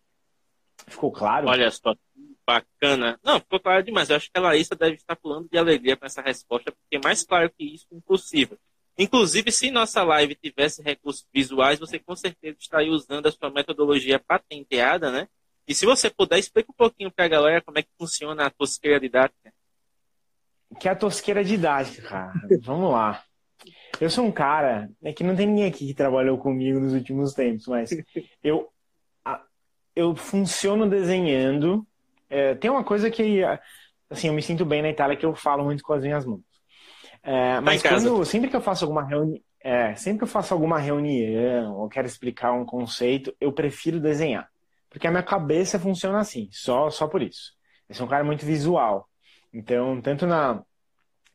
[0.86, 1.48] Ficou claro?
[1.48, 1.96] Olha só,
[2.46, 3.18] bacana.
[3.24, 4.10] Não, ficou claro demais.
[4.10, 7.00] Eu acho que a Larissa deve estar pulando de alegria com essa resposta, porque é
[7.02, 8.60] mais claro que isso, impossível.
[8.98, 14.20] Inclusive, se nossa live tivesse recursos visuais, você com certeza estaria usando a sua metodologia
[14.20, 15.28] patenteada, né?
[15.68, 18.50] E se você puder, explica um pouquinho para a galera como é que funciona a
[18.50, 19.54] tosqueira didática.
[20.80, 22.34] Que é a tosqueira didática, cara.
[22.62, 23.24] Vamos lá.
[24.00, 27.34] Eu sou um cara, é que não tem ninguém aqui que trabalhou comigo nos últimos
[27.34, 27.90] tempos, mas
[28.44, 28.70] eu,
[29.96, 31.86] eu funciono desenhando.
[32.30, 33.42] É, tem uma coisa que,
[34.10, 36.42] assim, eu me sinto bem na Itália que eu falo muito com as minhas mãos.
[37.24, 40.54] É, tá mas quando, sempre que eu faço alguma reunião, é, sempre que eu faço
[40.54, 44.48] alguma reunião ou quero explicar um conceito, eu prefiro desenhar.
[44.90, 47.54] Porque a minha cabeça funciona assim, só, só por isso.
[47.90, 49.10] Eu sou um cara muito visual.
[49.52, 50.62] Então, tanto na,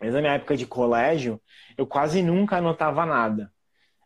[0.01, 1.41] desde a minha época de colégio,
[1.77, 3.53] eu quase nunca anotava nada.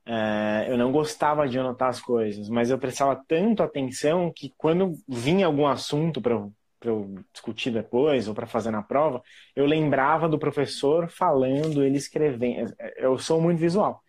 [0.07, 4.95] É, eu não gostava de anotar as coisas, mas eu prestava tanto atenção que quando
[5.09, 6.53] vinha algum assunto para eu
[6.85, 9.23] para eu discutir depois ou para fazer na prova,
[9.57, 12.75] eu lembrava do professor falando, ele escrevendo.
[12.99, 14.03] Eu sou muito visual.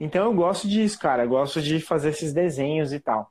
[0.00, 1.24] Então eu gosto disso, cara.
[1.24, 3.30] Eu gosto de fazer esses desenhos e tal.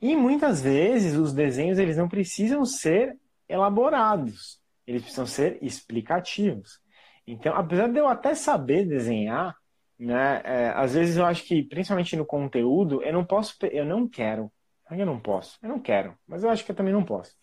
[0.00, 3.16] E muitas vezes os desenhos eles não precisam ser
[3.48, 6.80] elaborados, eles precisam ser explicativos.
[7.26, 9.56] Então, apesar de eu até saber desenhar,
[9.98, 14.08] né, é, às vezes eu acho que, principalmente no conteúdo, eu não posso, eu não
[14.08, 14.52] quero.
[14.90, 17.34] Eu não posso, eu não quero, mas eu acho que eu também não posso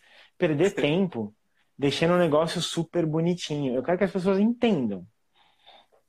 [0.42, 1.36] perder tempo
[1.78, 3.76] deixando um negócio super bonitinho.
[3.76, 5.06] Eu quero que as pessoas entendam.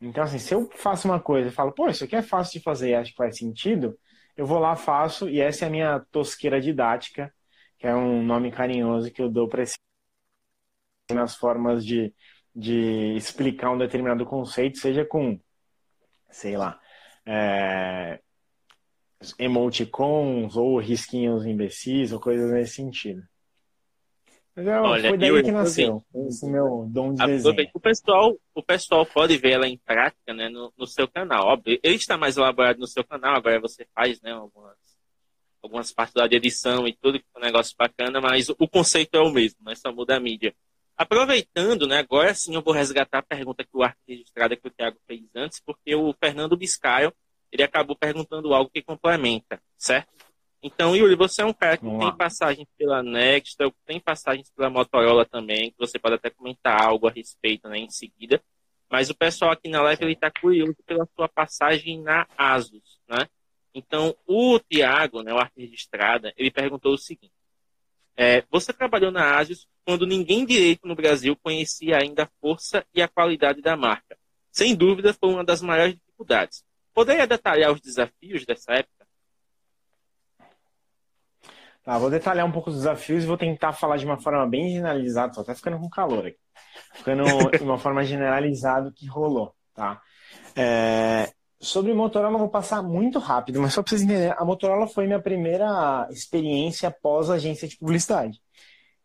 [0.00, 2.64] Então, assim, se eu faço uma coisa e falo, pô, isso aqui é fácil de
[2.64, 3.96] fazer e acho que faz sentido,
[4.36, 7.32] eu vou lá, faço, e essa é a minha tosqueira didática,
[7.78, 9.76] que é um nome carinhoso que eu dou para esse
[11.12, 12.14] nas formas de,
[12.54, 15.38] de explicar um determinado conceito, seja com,
[16.30, 16.80] sei lá,
[17.26, 18.20] é,
[19.38, 23.22] emoticons ou risquinhos imbecis ou coisas nesse sentido.
[24.54, 27.70] Mas é, Olha, foi daí eu, que nasceu, esse meu dom de desenho.
[27.72, 31.46] O pessoal, o pessoal pode ver ela em prática né, no, no seu canal.
[31.46, 34.76] Óbvio, ele está mais elaborado no seu canal, agora você faz né, algumas,
[35.62, 39.20] algumas partes da edição e tudo, que é um negócio bacana, mas o conceito é
[39.20, 40.54] o mesmo, né, só muda a mídia.
[40.96, 44.70] Aproveitando, né, agora sim eu vou resgatar a pergunta que o arte registrada que o
[44.70, 47.12] Thiago fez antes, porque o Fernando Biscaio,
[47.50, 50.12] ele acabou perguntando algo que complementa, certo?
[50.62, 52.14] Então, Yuri, você é um cara que Vamos tem lá.
[52.16, 57.10] passagens pela Nextel, tem passagens pela Motorola também, que você pode até comentar algo a
[57.10, 58.40] respeito né, em seguida.
[58.88, 63.26] Mas o pessoal aqui na live está curioso pela sua passagem na Asus, né?
[63.74, 67.32] Então, o Tiago, né, o arte registrada, ele perguntou o seguinte.
[68.14, 73.02] É, você trabalhou na Asus quando ninguém direito no Brasil conhecia ainda a força e
[73.02, 74.16] a qualidade da marca.
[74.50, 76.62] Sem dúvida, foi uma das maiores dificuldades.
[76.94, 79.02] Poderia detalhar os desafios dessa época?
[81.84, 84.68] Tá, vou detalhar um pouco os desafios e vou tentar falar de uma forma bem
[84.68, 86.38] generalizada, tô até ficando com calor aqui.
[86.94, 90.00] Ficando de uma forma generalizada o que rolou, tá?
[90.54, 94.86] É, sobre Motorola eu vou passar muito rápido, mas só para vocês entenderem, a Motorola
[94.86, 98.40] foi minha primeira experiência pós agência de publicidade.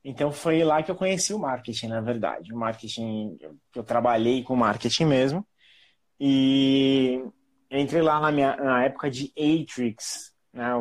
[0.09, 2.53] Então foi lá que eu conheci o marketing, na verdade.
[2.53, 3.37] O marketing,
[3.75, 5.45] eu trabalhei com marketing mesmo.
[6.17, 7.21] E
[7.69, 10.71] entrei lá na, minha, na época de Atrix, né?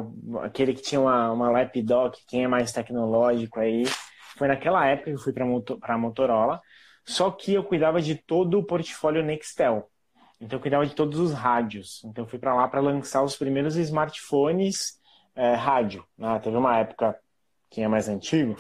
[0.45, 3.83] aquele que tinha uma, uma lapdoc, quem é mais tecnológico aí.
[4.39, 6.61] Foi naquela época que eu fui para a Motorola,
[7.05, 9.91] só que eu cuidava de todo o portfólio Nextel.
[10.41, 12.01] Então eu cuidava de todos os rádios.
[12.05, 15.01] Então eu fui para lá para lançar os primeiros smartphones
[15.35, 16.07] é, rádio.
[16.17, 16.39] Né?
[16.39, 17.19] Teve uma época,
[17.69, 18.57] quem é mais antigo,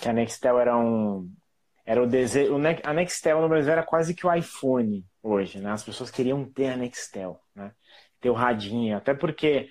[0.00, 1.30] que a Nextel era um
[1.84, 5.72] era o desejo, a Nextel no Brasil era quase que o iPhone hoje, né?
[5.72, 7.72] As pessoas queriam ter a Nextel, né?
[8.20, 9.70] Ter o radinho, até porque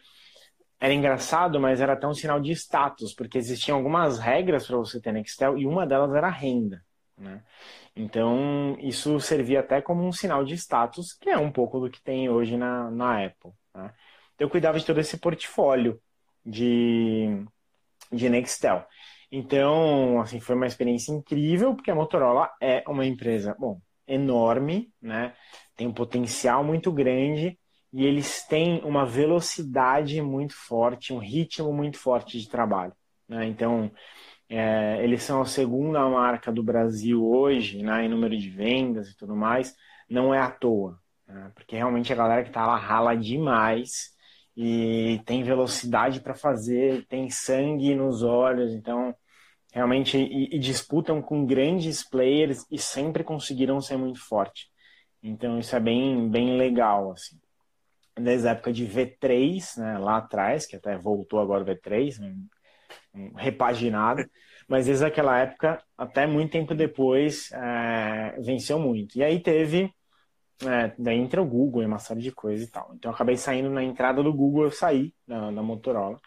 [0.80, 5.00] era engraçado, mas era até um sinal de status, porque existiam algumas regras para você
[5.00, 6.84] ter Nextel e uma delas era a renda.
[7.18, 7.42] Né?
[7.96, 12.02] Então, isso servia até como um sinal de status, que é um pouco do que
[12.02, 13.52] tem hoje na, na Apple.
[13.74, 13.92] Né?
[14.36, 16.00] Então, eu cuidava de todo esse portfólio
[16.46, 17.44] de,
[18.12, 18.86] de Nextel.
[19.32, 25.34] Então, assim, foi uma experiência incrível, porque a Motorola é uma empresa, bom, enorme, né?
[25.76, 27.60] Tem um potencial muito grande
[27.92, 32.94] e eles têm uma velocidade muito forte, um ritmo muito forte de trabalho.
[33.28, 33.46] Né?
[33.48, 33.92] Então,
[34.50, 39.18] é, eles são a segunda marca do Brasil hoje, né, em número de vendas e
[39.18, 39.76] tudo mais.
[40.10, 41.52] Não é à toa, né?
[41.54, 44.16] porque realmente a galera que está lá rala demais
[44.58, 49.15] e tem velocidade para fazer, tem sangue nos olhos, então
[49.72, 54.67] realmente e, e, disputam com grandes players e sempre conseguiram ser muito forte.
[55.22, 57.39] Então isso é bem bem legal assim.
[58.20, 62.36] Desde a época de V3, né, lá atrás, que até voltou agora o V3, né,
[63.36, 64.28] repaginado,
[64.67, 69.17] mas desde aquela época até muito tempo depois é, venceu muito.
[69.20, 69.93] E aí teve
[70.65, 72.91] é, daí entra o Google e uma série de coisas e tal.
[72.96, 76.20] Então eu acabei saindo na entrada do Google, eu saí da, Motorola.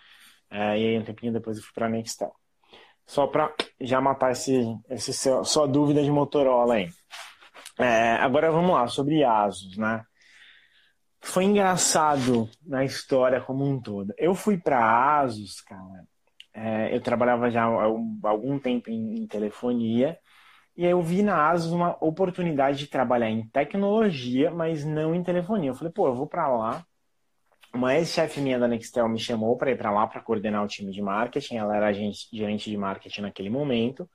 [0.50, 2.32] É, e aí um tempinho depois eu fui para a Nextel.
[3.06, 6.88] Só para já matar esse, esse seu, sua dúvida de Motorola aí.
[7.78, 10.04] É, agora vamos lá, sobre Asus, né?
[11.22, 14.14] Foi engraçado na história como um todo.
[14.16, 16.04] Eu fui para Asus, cara.
[16.54, 17.84] É, eu trabalhava já há
[18.28, 20.18] algum tempo em, em telefonia
[20.80, 25.22] e aí eu vi na Asus uma oportunidade de trabalhar em tecnologia, mas não em
[25.22, 25.68] telefonia.
[25.68, 26.86] Eu falei, pô, eu vou para lá.
[27.74, 30.90] Uma ex-chefe minha da Nextel me chamou para ir para lá para coordenar o time
[30.90, 31.56] de marketing.
[31.56, 34.08] Ela era gerente de marketing naquele momento.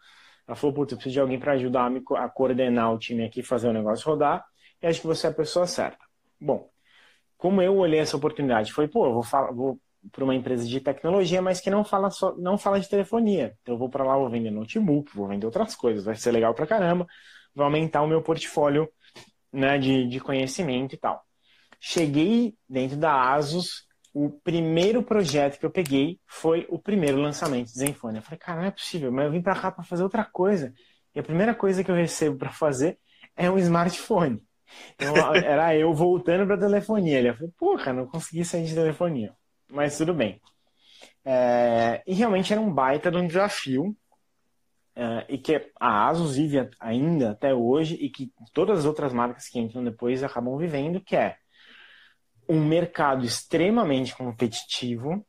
[0.47, 3.67] Ela falou, putz, eu preciso de alguém para ajudar a coordenar o time aqui, fazer
[3.69, 4.43] o negócio rodar.
[4.81, 6.03] E acho que você é a pessoa certa.
[6.41, 6.67] Bom,
[7.37, 9.23] como eu olhei essa oportunidade, foi, pô, eu vou,
[9.53, 9.79] vou
[10.11, 13.55] para uma empresa de tecnologia, mas que não fala só, não fala de telefonia.
[13.61, 16.53] Então eu vou para lá, vou vender notebook, vou vender outras coisas, vai ser legal
[16.53, 17.05] para caramba,
[17.53, 18.89] vai aumentar o meu portfólio
[19.51, 21.23] né, de, de conhecimento e tal.
[21.79, 27.77] Cheguei dentro da Asus, o primeiro projeto que eu peguei foi o primeiro lançamento do
[27.77, 28.17] Zenfone.
[28.17, 30.73] Eu falei, cara, não é possível, mas eu vim para cá para fazer outra coisa.
[31.13, 32.97] E a primeira coisa que eu recebo para fazer
[33.35, 34.41] é um smartphone.
[34.95, 37.19] Então era eu voltando para telefonia.
[37.19, 39.33] Ele falou, porra, não consegui sair de telefonia
[39.69, 40.41] mas tudo bem.
[41.23, 43.95] É, e realmente era um baita de um desafio,
[44.95, 49.47] é, e que a Asus vive ainda até hoje, e que todas as outras marcas
[49.47, 51.37] que entram depois acabam vivendo, que é
[52.47, 55.25] um mercado extremamente competitivo,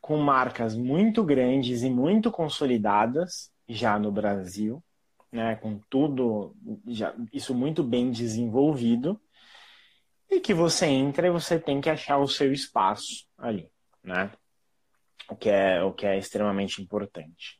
[0.00, 4.82] com marcas muito grandes e muito consolidadas já no Brasil,
[5.32, 6.54] né, com tudo
[6.86, 9.20] já, isso muito bem desenvolvido,
[10.30, 13.70] e que você entra e você tem que achar o seu espaço ali,
[14.02, 14.30] né?
[15.28, 17.58] O que é, o que é extremamente importante.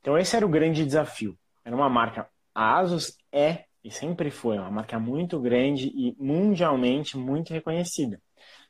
[0.00, 1.38] Então esse era o grande desafio.
[1.64, 7.16] Era uma marca, a Asus é e sempre foi uma marca muito grande e mundialmente
[7.16, 8.20] muito reconhecida.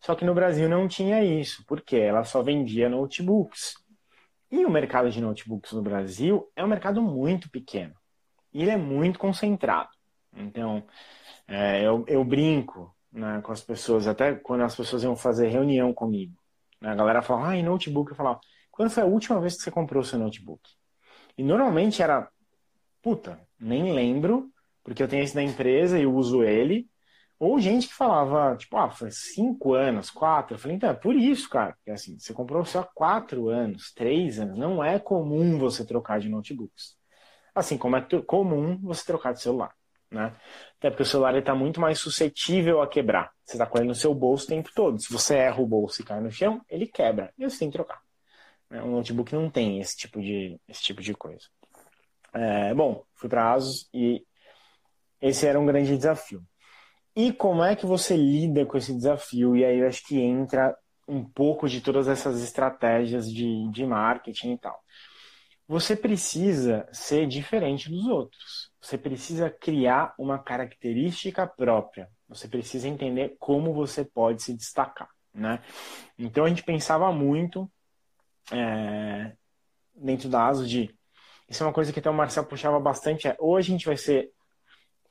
[0.00, 3.74] Só que no Brasil não tinha isso, porque ela só vendia notebooks.
[4.50, 7.94] E o mercado de notebooks no Brasil é um mercado muito pequeno.
[8.52, 9.90] E ele é muito concentrado.
[10.32, 10.84] Então,
[11.46, 15.92] é, eu, eu brinco né, com as pessoas, até quando as pessoas iam fazer reunião
[15.92, 16.39] comigo.
[16.80, 18.10] Né, a galera falava, ah, e notebook?
[18.10, 18.40] Eu falava,
[18.70, 20.62] quando foi a última vez que você comprou o seu notebook?
[21.36, 22.28] E normalmente era,
[23.02, 24.50] puta, nem lembro,
[24.82, 26.88] porque eu tenho esse da empresa e uso ele.
[27.38, 30.54] Ou gente que falava, tipo, ah, foi cinco anos, quatro.
[30.56, 31.72] Eu falei, então, é por isso, cara.
[31.74, 34.58] Porque assim, você comprou só quatro anos, três anos.
[34.58, 36.96] Não é comum você trocar de notebooks.
[37.54, 39.74] Assim como é comum você trocar de celular
[40.10, 40.34] né?
[40.78, 43.32] Até porque o celular está muito mais suscetível a quebrar.
[43.44, 45.00] Você está com ele no seu bolso o tempo todo.
[45.00, 47.32] Se você erra o bolso e cai no chão, ele quebra.
[47.38, 48.00] E você tem que trocar.
[48.68, 48.82] Né?
[48.82, 51.46] Um notebook não tem esse tipo de, esse tipo de coisa.
[52.32, 54.24] É, bom, fui para Asus e
[55.20, 56.42] esse era um grande desafio.
[57.14, 59.56] E como é que você lida com esse desafio?
[59.56, 60.76] E aí eu acho que entra
[61.06, 64.80] um pouco de todas essas estratégias de, de marketing e tal.
[65.70, 68.72] Você precisa ser diferente dos outros.
[68.80, 72.08] Você precisa criar uma característica própria.
[72.28, 75.62] Você precisa entender como você pode se destacar, né?
[76.18, 77.70] Então a gente pensava muito
[78.50, 79.32] é,
[79.94, 80.92] dentro da ASO de
[81.48, 83.96] isso é uma coisa que até o Marcel puxava bastante é ou a gente vai
[83.96, 84.32] ser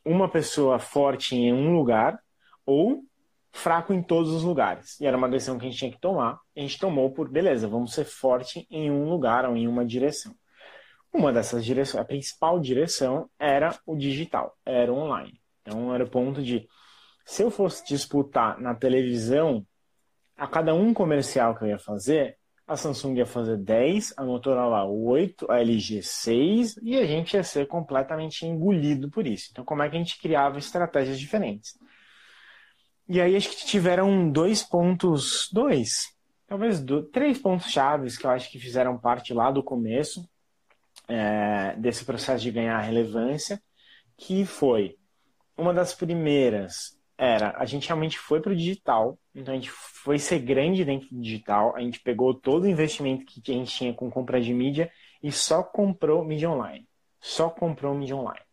[0.03, 2.19] uma pessoa forte em um lugar
[2.65, 3.05] ou
[3.53, 4.99] fraco em todos os lugares.
[4.99, 6.37] E era uma decisão que a gente tinha que tomar.
[6.53, 10.35] A gente tomou por, beleza, vamos ser forte em um lugar ou em uma direção.
[11.13, 15.39] Uma dessas direções, a principal direção era o digital, era o online.
[15.61, 16.67] Então era o ponto de,
[17.25, 19.65] se eu fosse disputar na televisão,
[20.37, 22.37] a cada um comercial que eu ia fazer,
[22.67, 27.43] a Samsung ia fazer 10, a Motorola 8, a LG 6 e a gente ia
[27.43, 29.47] ser completamente engolido por isso.
[29.51, 31.73] Então, como é que a gente criava estratégias diferentes?
[33.07, 38.29] E aí acho que tiveram dois pontos, dois, talvez dois, três pontos chaves que eu
[38.29, 40.29] acho que fizeram parte lá do começo
[41.09, 43.61] é, desse processo de ganhar relevância,
[44.17, 44.95] que foi
[45.57, 50.17] uma das primeiras era a gente realmente foi para o digital, então a gente foi
[50.17, 53.93] ser grande dentro do digital, a gente pegou todo o investimento que a gente tinha
[53.93, 54.89] com compra de mídia
[55.21, 56.87] e só comprou mídia online,
[57.19, 58.45] só comprou mídia online.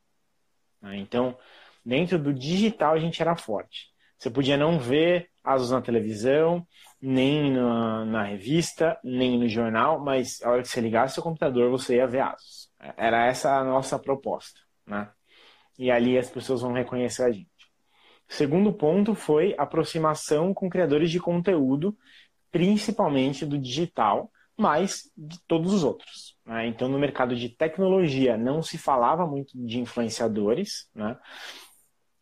[0.83, 0.97] Né?
[0.97, 1.39] Então
[1.85, 3.95] dentro do digital a gente era forte.
[4.19, 6.67] Você podia não ver Asus na televisão,
[7.01, 11.71] nem na, na, revista, nem no jornal, mas a hora que você ligasse seu computador,
[11.71, 12.69] você ia ver Asus.
[12.97, 15.11] Era essa a nossa proposta, né?
[15.79, 17.51] E ali as pessoas vão reconhecer a gente.
[18.29, 21.97] Segundo ponto foi aproximação com criadores de conteúdo,
[22.51, 26.37] principalmente do digital, mas de todos os outros.
[26.45, 26.67] Né?
[26.67, 31.17] Então, no mercado de tecnologia não se falava muito de influenciadores, né?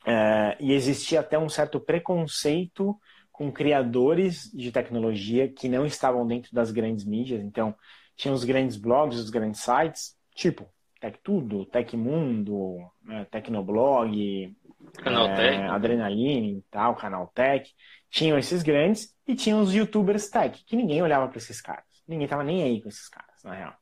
[0.07, 2.99] É, e existia até um certo preconceito
[3.33, 7.43] com criadores de tecnologia que não estavam dentro das grandes mídias.
[7.43, 7.75] Então,
[8.15, 10.69] tinha os grandes blogs, os grandes sites, tipo
[11.01, 14.55] Tech Tudo, Tecmundo, né, Tecnoblog,
[15.03, 17.73] Canaltech, é, Adrenaline e tal, Canaltech.
[18.11, 21.85] Tinham esses grandes e tinham os youtubers tech, que ninguém olhava para esses caras.
[22.07, 23.75] Ninguém tava nem aí com esses caras, na real.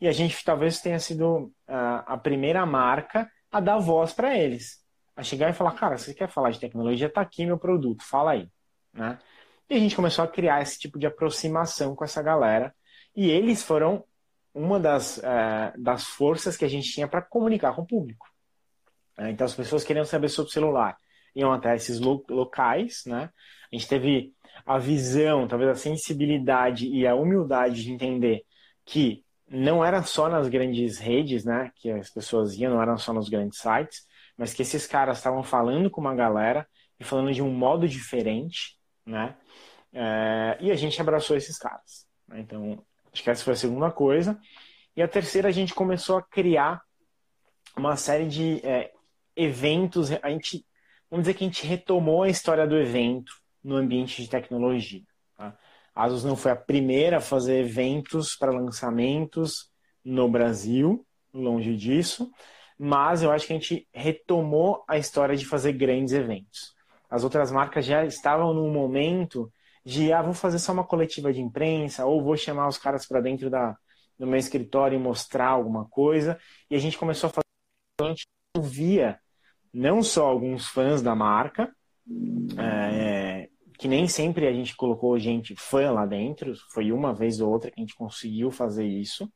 [0.00, 4.85] E a gente talvez tenha sido uh, a primeira marca a dar voz para eles
[5.16, 7.10] a chegar e falar, cara, você quer falar de tecnologia?
[7.10, 8.48] Tá aqui meu produto, fala aí.
[8.92, 9.18] Né?
[9.68, 12.74] E a gente começou a criar esse tipo de aproximação com essa galera.
[13.14, 14.04] E eles foram
[14.54, 18.26] uma das, é, das forças que a gente tinha para comunicar com o público.
[19.16, 20.96] É, então, as pessoas queriam saber sobre o celular
[21.36, 23.30] iam até esses lo locais, né?
[23.70, 24.32] A gente teve
[24.64, 28.42] a visão, talvez a sensibilidade e a humildade de entender
[28.86, 33.12] que não era só nas grandes redes, né, que as pessoas iam, não eram só
[33.12, 34.06] nos grandes sites,
[34.36, 36.68] mas que esses caras estavam falando com uma galera
[37.00, 39.36] e falando de um modo diferente, né?
[39.92, 42.06] É, e a gente abraçou esses caras.
[42.28, 42.40] Né?
[42.40, 44.38] Então, acho que essa foi a segunda coisa.
[44.94, 46.82] E a terceira, a gente começou a criar
[47.76, 48.92] uma série de é,
[49.34, 50.10] eventos.
[50.22, 50.66] A gente,
[51.10, 53.32] vamos dizer que a gente retomou a história do evento
[53.64, 55.02] no ambiente de tecnologia.
[55.36, 55.56] Tá?
[55.94, 59.70] A Asus não foi a primeira a fazer eventos para lançamentos
[60.04, 62.30] no Brasil, longe disso
[62.78, 66.74] mas eu acho que a gente retomou a história de fazer grandes eventos.
[67.08, 69.50] As outras marcas já estavam num momento
[69.84, 73.20] de, ah, vou fazer só uma coletiva de imprensa, ou vou chamar os caras para
[73.20, 73.76] dentro da,
[74.18, 76.38] do meu escritório e mostrar alguma coisa.
[76.70, 77.44] E a gente começou a fazer,
[78.00, 78.26] a gente
[78.60, 79.18] via
[79.72, 81.70] não só alguns fãs da marca,
[82.58, 83.48] é,
[83.78, 87.70] que nem sempre a gente colocou gente fã lá dentro, foi uma vez ou outra
[87.70, 89.30] que a gente conseguiu fazer isso,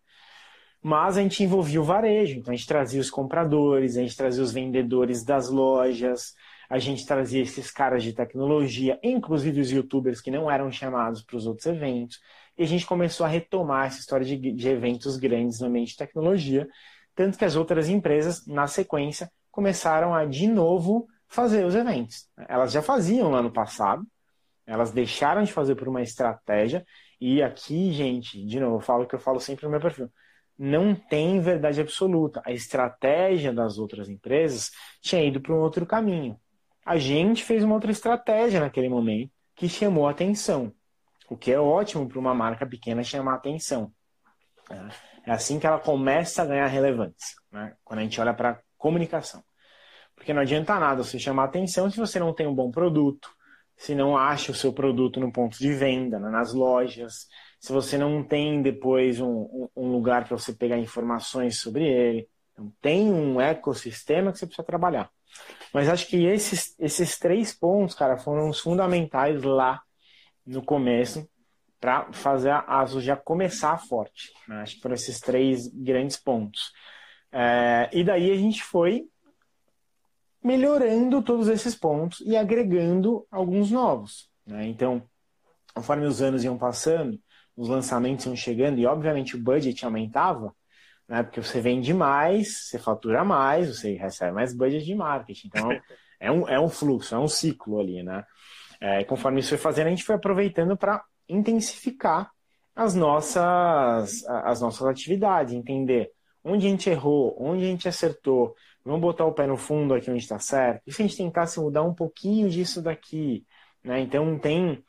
[0.82, 4.42] mas a gente envolvia o varejo, então a gente trazia os compradores, a gente trazia
[4.42, 6.34] os vendedores das lojas,
[6.70, 11.36] a gente trazia esses caras de tecnologia, inclusive os youtubers que não eram chamados para
[11.36, 12.18] os outros eventos,
[12.56, 15.96] e a gente começou a retomar essa história de, de eventos grandes no ambiente de
[15.98, 16.66] tecnologia,
[17.14, 22.28] tanto que as outras empresas, na sequência, começaram a de novo fazer os eventos.
[22.48, 24.06] Elas já faziam no ano passado,
[24.66, 26.86] elas deixaram de fazer por uma estratégia,
[27.20, 30.10] e aqui, gente, de novo, eu falo que eu falo sempre no meu perfil
[30.62, 32.42] não tem verdade absoluta.
[32.44, 36.38] A estratégia das outras empresas tinha ido para um outro caminho.
[36.84, 40.70] A gente fez uma outra estratégia naquele momento que chamou a atenção,
[41.30, 43.90] o que é ótimo para uma marca pequena chamar a atenção.
[45.26, 47.74] É assim que ela começa a ganhar relevância, né?
[47.82, 49.42] quando a gente olha para comunicação.
[50.14, 53.30] Porque não adianta nada você chamar a atenção se você não tem um bom produto,
[53.78, 56.28] se não acha o seu produto no ponto de venda, né?
[56.28, 57.28] nas lojas,
[57.60, 62.26] se você não tem depois um, um lugar para você pegar informações sobre ele.
[62.52, 65.10] Então, tem um ecossistema que você precisa trabalhar.
[65.72, 69.82] Mas acho que esses, esses três pontos, cara, foram os fundamentais lá
[70.46, 71.28] no começo
[71.78, 74.32] para fazer a ASUS já começar forte.
[74.48, 74.62] Né?
[74.62, 76.72] Acho que foram esses três grandes pontos.
[77.30, 79.04] É, e daí a gente foi
[80.42, 84.30] melhorando todos esses pontos e agregando alguns novos.
[84.46, 84.66] Né?
[84.66, 85.02] Então,
[85.74, 87.20] conforme os anos iam passando,
[87.60, 90.54] os lançamentos iam chegando e, obviamente, o budget aumentava,
[91.06, 91.22] né?
[91.22, 95.48] Porque você vende mais, você fatura mais, você recebe mais budget de marketing.
[95.48, 95.70] Então,
[96.18, 98.24] é um, é um fluxo, é um ciclo ali, né?
[98.80, 102.30] É, conforme isso foi fazendo, a gente foi aproveitando para intensificar
[102.74, 106.10] as nossas, as nossas atividades, entender
[106.42, 110.10] onde a gente errou, onde a gente acertou, vamos botar o pé no fundo aqui
[110.10, 110.80] onde está certo.
[110.86, 113.44] E se a gente tentasse mudar um pouquinho disso daqui,
[113.84, 114.00] né?
[114.00, 114.82] Então tem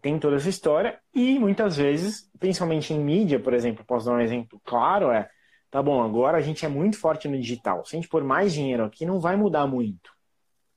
[0.00, 4.20] tem toda essa história e muitas vezes, principalmente em mídia, por exemplo, posso dar um
[4.20, 5.28] exemplo claro, é,
[5.70, 7.84] tá bom, agora a gente é muito forte no digital.
[7.84, 10.10] Se a gente pôr mais dinheiro aqui, não vai mudar muito.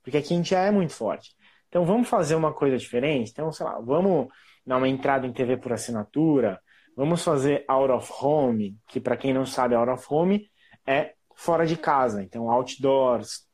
[0.03, 1.35] Porque aqui a gente já é muito forte.
[1.69, 3.31] Então vamos fazer uma coisa diferente?
[3.31, 4.27] Então, sei lá, vamos
[4.65, 6.59] dar uma entrada em TV por assinatura,
[6.95, 10.49] vamos fazer out of home, que para quem não sabe, out of home
[10.87, 13.45] é fora de casa, então outdoors,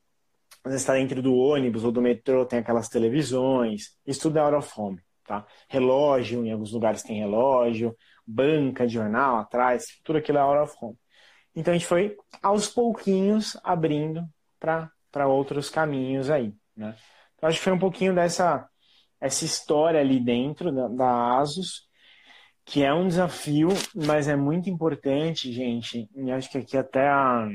[0.64, 4.40] às vezes está dentro do ônibus ou do metrô, tem aquelas televisões, isso tudo é
[4.40, 5.00] out of home,
[5.32, 5.46] tá?
[5.68, 10.76] Relógio, em alguns lugares tem relógio, banca de jornal atrás, tudo aquilo é out of
[10.80, 10.98] home.
[11.54, 14.26] Então a gente foi aos pouquinhos abrindo
[14.60, 16.94] para outros caminhos aí, né?
[17.34, 18.68] Então acho que foi um pouquinho dessa
[19.20, 21.88] essa história ali dentro da, da Asus,
[22.64, 27.48] que é um desafio, mas é muito importante, gente, e acho que aqui até a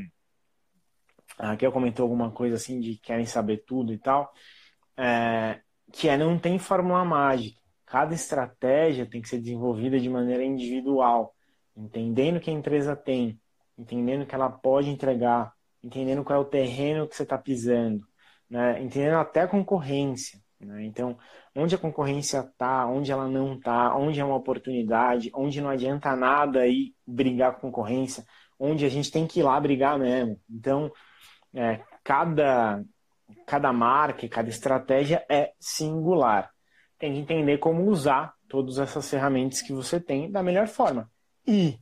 [1.37, 4.31] a Raquel comentou alguma coisa assim de querem saber tudo e tal,
[4.97, 5.61] é,
[5.93, 7.56] que é não tem fórmula mágica.
[7.87, 11.33] Cada estratégia tem que ser desenvolvida de maneira individual,
[11.75, 13.39] entendendo que a empresa tem,
[13.77, 18.05] entendendo que ela pode entregar, entendendo qual é o terreno que você está pisando,
[18.49, 18.83] né?
[18.83, 20.37] entendendo até a concorrência.
[20.59, 20.83] Né?
[20.83, 21.17] Então,
[21.55, 26.13] onde a concorrência está, onde ela não está, onde é uma oportunidade, onde não adianta
[26.13, 28.25] nada aí brigar com concorrência,
[28.59, 30.37] onde a gente tem que ir lá brigar mesmo.
[30.49, 30.91] Então,
[31.53, 32.83] é, cada,
[33.45, 36.51] cada marca, cada estratégia é singular.
[36.97, 41.09] Tem que entender como usar todas essas ferramentas que você tem da melhor forma.
[41.45, 41.79] E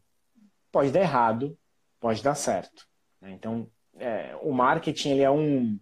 [0.72, 1.58] pode dar errado,
[2.00, 2.86] pode dar certo.
[3.22, 3.32] Né?
[3.32, 5.80] Então, é, o marketing ele é um,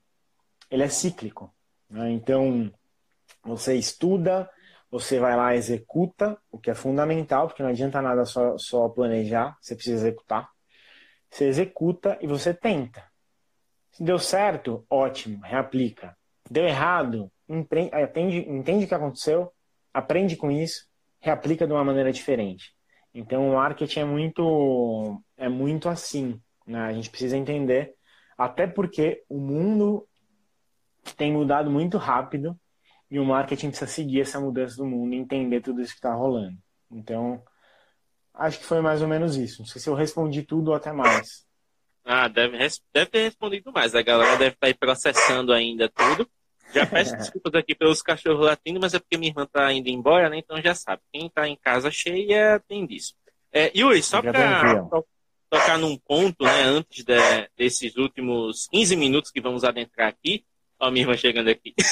[0.69, 1.53] ele é cíclico.
[1.89, 2.11] Né?
[2.11, 2.71] Então,
[3.43, 4.49] você estuda,
[4.89, 9.57] você vai lá executa, o que é fundamental, porque não adianta nada só, só planejar,
[9.59, 10.49] você precisa executar.
[11.29, 13.03] Você executa e você tenta.
[13.91, 16.15] Se deu certo, ótimo, reaplica.
[16.49, 19.51] Deu errado, entende, entende o que aconteceu,
[19.93, 20.87] aprende com isso,
[21.19, 22.73] reaplica de uma maneira diferente.
[23.13, 26.79] Então o marketing é muito é muito assim, né?
[26.79, 27.93] A gente precisa entender,
[28.37, 30.07] até porque o mundo
[31.15, 32.57] tem mudado muito rápido
[33.09, 36.57] e o marketing precisa seguir essa mudança do mundo, entender tudo isso que está rolando.
[36.91, 37.43] Então
[38.33, 39.61] acho que foi mais ou menos isso.
[39.61, 41.45] Não sei se eu respondi tudo ou até mais.
[42.05, 42.57] Ah, deve,
[42.93, 43.95] deve ter respondido mais.
[43.95, 46.29] A galera deve estar aí processando ainda tudo.
[46.73, 50.29] Já peço desculpas aqui pelos cachorros latindo, mas é porque minha irmã está indo embora,
[50.29, 50.37] né?
[50.37, 51.01] Então já sabe.
[51.11, 53.13] Quem está em casa cheia tem disso.
[53.51, 54.87] É, Yuri, só para
[55.49, 56.63] tocar num ponto, né?
[56.63, 57.13] Antes de,
[57.55, 60.43] desses últimos 15 minutos que vamos adentrar aqui.
[60.79, 61.73] Ó, minha irmã chegando aqui.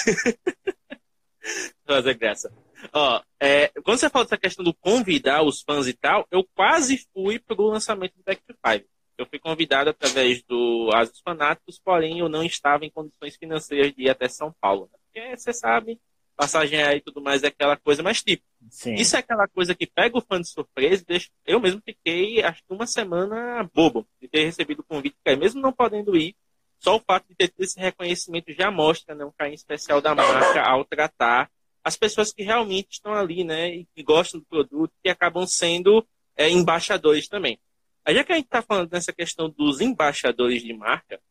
[1.85, 2.51] Fazer graça.
[2.93, 7.05] Ó, é, quando você fala dessa questão do convidar os fãs e tal, eu quase
[7.13, 8.85] fui pro lançamento do Back to Five.
[9.21, 14.03] Eu fui convidado através do Asos Fanáticos, porém eu não estava em condições financeiras de
[14.03, 14.89] ir até São Paulo.
[14.91, 14.97] Né?
[15.05, 15.99] Porque você sabe,
[16.35, 18.95] passagem aí e tudo mais é aquela coisa, mas tipo, Sim.
[18.95, 21.29] isso é aquela coisa que pega o fã de surpresa e deixa...
[21.45, 25.71] Eu mesmo fiquei, acho que uma semana bobo de ter recebido o convite, mesmo não
[25.71, 26.35] podendo ir,
[26.79, 30.15] só o fato de ter tido esse reconhecimento já mostra né, um carinho especial da
[30.15, 31.47] marca ao tratar
[31.83, 36.05] as pessoas que realmente estão ali, né, e que gostam do produto, e acabam sendo
[36.35, 37.59] é, embaixadores também.
[38.05, 41.21] Aí já que a gente está falando nessa questão dos embaixadores de marca,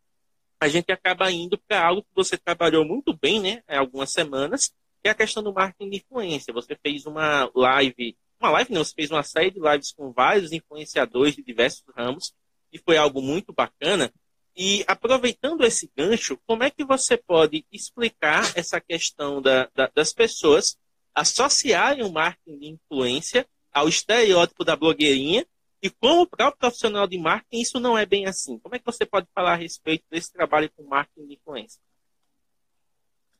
[0.60, 4.72] a gente acaba indo para algo que você trabalhou muito bem, né, há algumas semanas,
[5.02, 6.52] que é a questão do marketing de influência.
[6.52, 10.52] Você fez uma live, uma live não, você fez uma série de lives com vários
[10.52, 12.34] influenciadores de diversos ramos,
[12.72, 14.12] e foi algo muito bacana.
[14.54, 20.12] E aproveitando esse gancho, como é que você pode explicar essa questão da, da, das
[20.12, 20.76] pessoas
[21.14, 25.46] associarem o marketing de influência ao estereótipo da blogueirinha
[25.83, 28.59] e como próprio profissional de marketing, isso não é bem assim.
[28.59, 31.81] Como é que você pode falar a respeito desse trabalho com marketing de influência?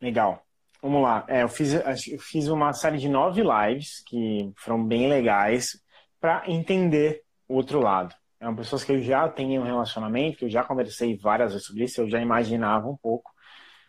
[0.01, 0.43] Legal.
[0.81, 1.25] Vamos lá.
[1.29, 5.79] É, eu, fiz, eu fiz uma série de nove lives que foram bem legais
[6.19, 8.15] para entender o outro lado.
[8.41, 11.85] Eram pessoas que eu já tenho um relacionamento, que eu já conversei várias vezes sobre
[11.85, 13.31] isso, eu já imaginava um pouco,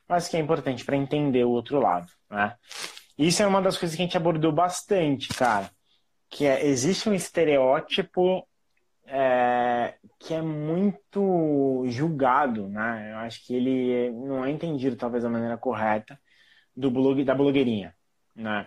[0.06, 2.58] mas que é importante para entender o outro lado, né?
[3.18, 5.72] Isso é uma das coisas que a gente abordou bastante, cara
[6.32, 8.47] que é, existe um estereótipo
[9.05, 13.11] é, que é muito julgado, né?
[13.11, 16.17] Eu acho que ele não é entendido talvez da maneira correta
[16.75, 17.93] do blog da blogueirinha,
[18.34, 18.65] né?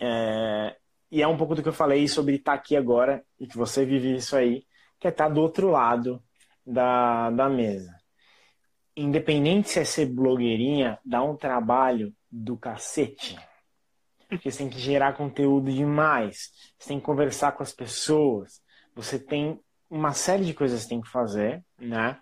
[0.00, 0.76] É,
[1.10, 3.84] e é um pouco do que eu falei sobre estar aqui agora e que você
[3.84, 4.64] vive isso aí,
[5.00, 6.22] que é estar do outro lado
[6.64, 7.92] da, da mesa.
[8.96, 13.36] Independente se é ser blogueirinha, dá um trabalho do cacete
[14.30, 18.62] porque você tem que gerar conteúdo demais, você tem que conversar com as pessoas,
[18.94, 19.60] você tem
[19.90, 22.18] uma série de coisas que tem que fazer, né?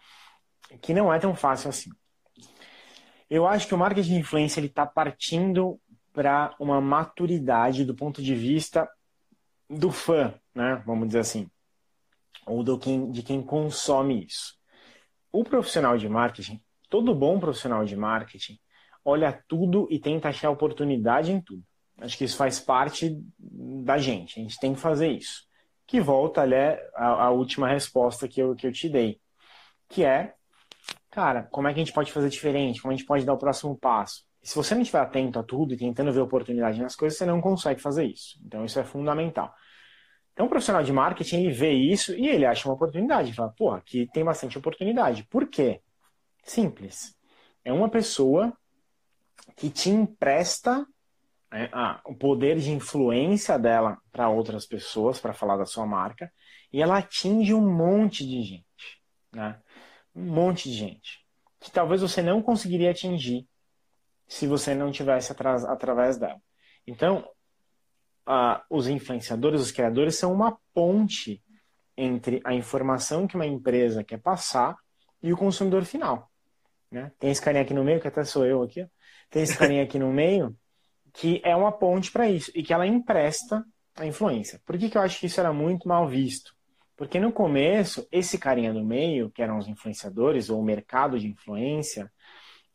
[0.81, 1.91] Que não é tão fácil assim.
[3.29, 5.79] Eu acho que o marketing de influência ele está partindo
[6.13, 8.89] para uma maturidade do ponto de vista
[9.69, 10.83] do fã, né?
[10.87, 11.51] Vamos dizer assim,
[12.47, 14.57] ou do quem, de quem consome isso.
[15.31, 18.59] O profissional de marketing, todo bom profissional de marketing,
[19.05, 21.63] olha tudo e tenta achar oportunidade em tudo.
[22.01, 24.39] Acho que isso faz parte da gente.
[24.39, 25.43] A gente tem que fazer isso.
[25.87, 26.55] Que volta ali
[26.95, 29.21] a, a última resposta que eu, que eu te dei,
[29.89, 30.35] que é,
[31.11, 32.81] cara, como é que a gente pode fazer diferente?
[32.81, 34.25] Como a gente pode dar o próximo passo?
[34.43, 37.41] Se você não estiver atento a tudo e tentando ver oportunidade nas coisas, você não
[37.41, 38.39] consegue fazer isso.
[38.45, 39.53] Então isso é fundamental.
[40.33, 43.31] Então o profissional de marketing ele vê isso e ele acha uma oportunidade.
[43.31, 45.25] Ele fala, pô, aqui tem bastante oportunidade.
[45.25, 45.81] Por quê?
[46.45, 47.17] Simples.
[47.65, 48.57] É uma pessoa
[49.57, 50.87] que te empresta
[51.51, 56.33] né, ah, o poder de influência dela para outras pessoas, para falar da sua marca,
[56.73, 59.01] e ela atinge um monte de gente.
[59.33, 59.59] Né?
[60.15, 61.27] Um monte de gente.
[61.61, 63.49] Que talvez você não conseguiria atingir
[64.27, 66.41] se você não tivesse através dela.
[66.87, 67.27] Então,
[68.27, 71.43] ah, os influenciadores, os criadores, são uma ponte
[71.97, 74.77] entre a informação que uma empresa quer passar
[75.23, 76.31] e o consumidor final.
[76.91, 77.11] Né?
[77.19, 78.87] Tem esse carinha aqui no meio, que até sou eu aqui.
[79.31, 80.57] Tem esse carinha aqui no meio,
[81.19, 83.65] que é uma ponte para isso e que ela empresta
[83.97, 84.61] a influência.
[84.65, 86.55] Por que, que eu acho que isso era muito mal visto?
[86.97, 91.27] Porque no começo, esse carinha do meio, que eram os influenciadores ou o mercado de
[91.27, 92.11] influência,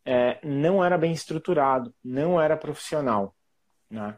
[0.05, 3.33] é, não era bem estruturado, não era profissional.
[3.89, 4.13] Né?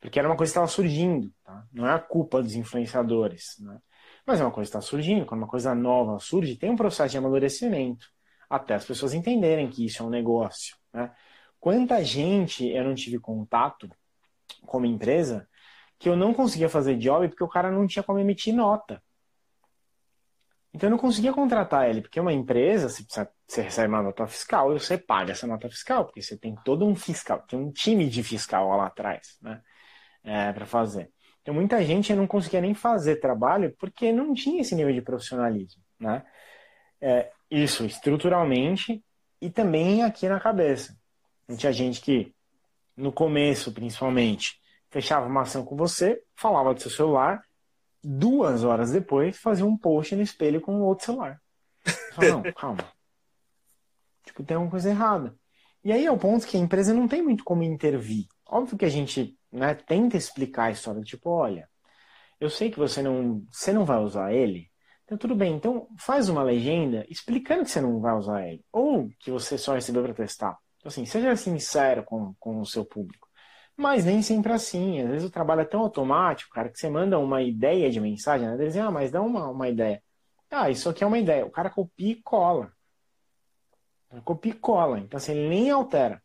[0.00, 1.30] Porque era uma coisa que estava surgindo.
[1.44, 1.66] Tá?
[1.70, 3.56] Não é a culpa dos influenciadores.
[3.60, 3.78] Né?
[4.26, 5.26] Mas é uma coisa que está surgindo.
[5.26, 8.06] Quando uma coisa nova surge, tem um processo de amadurecimento.
[8.48, 10.76] Até as pessoas entenderem que isso é um negócio.
[10.94, 11.12] Né?
[11.60, 13.88] Quanta gente eu não tive contato
[14.66, 15.46] como empresa
[15.98, 19.02] que eu não conseguia fazer job porque o cara não tinha como emitir nota.
[20.72, 24.72] Então eu não conseguia contratar ele, porque uma empresa, se você recebe uma nota fiscal,
[24.72, 28.22] você paga essa nota fiscal, porque você tem todo um fiscal, tem um time de
[28.22, 29.60] fiscal lá atrás, né?
[30.22, 31.10] É, para fazer.
[31.42, 35.82] Então muita gente não conseguia nem fazer trabalho porque não tinha esse nível de profissionalismo,
[35.98, 36.24] né?
[37.00, 39.04] É, isso estruturalmente
[39.40, 40.99] e também aqui na cabeça.
[41.56, 42.34] Tinha gente que,
[42.96, 47.42] no começo principalmente, fechava uma ação com você, falava do seu celular,
[48.02, 51.40] duas horas depois fazia um post no espelho com outro celular.
[52.12, 52.84] Fala, não, calma.
[54.24, 55.34] Tipo, tem alguma coisa errada.
[55.82, 58.26] E aí é o ponto que a empresa não tem muito como intervir.
[58.46, 61.68] Óbvio que a gente né, tenta explicar a história, tipo, olha,
[62.38, 64.70] eu sei que você não, você não vai usar ele,
[65.04, 69.08] então tudo bem, então faz uma legenda explicando que você não vai usar ele, ou
[69.18, 70.56] que você só recebeu para testar.
[70.80, 73.28] Então, assim, seja sincero com, com o seu público.
[73.76, 75.00] Mas nem sempre assim.
[75.00, 78.46] Às vezes o trabalho é tão automático, cara, que você manda uma ideia de mensagem,
[78.46, 78.54] né?
[78.54, 80.02] Eles dizem, ah, mas dá uma, uma ideia.
[80.50, 81.46] Ah, isso aqui é uma ideia.
[81.46, 82.72] O cara copia e cola.
[84.24, 84.98] Copia e cola.
[84.98, 86.22] Então, assim, ele nem altera.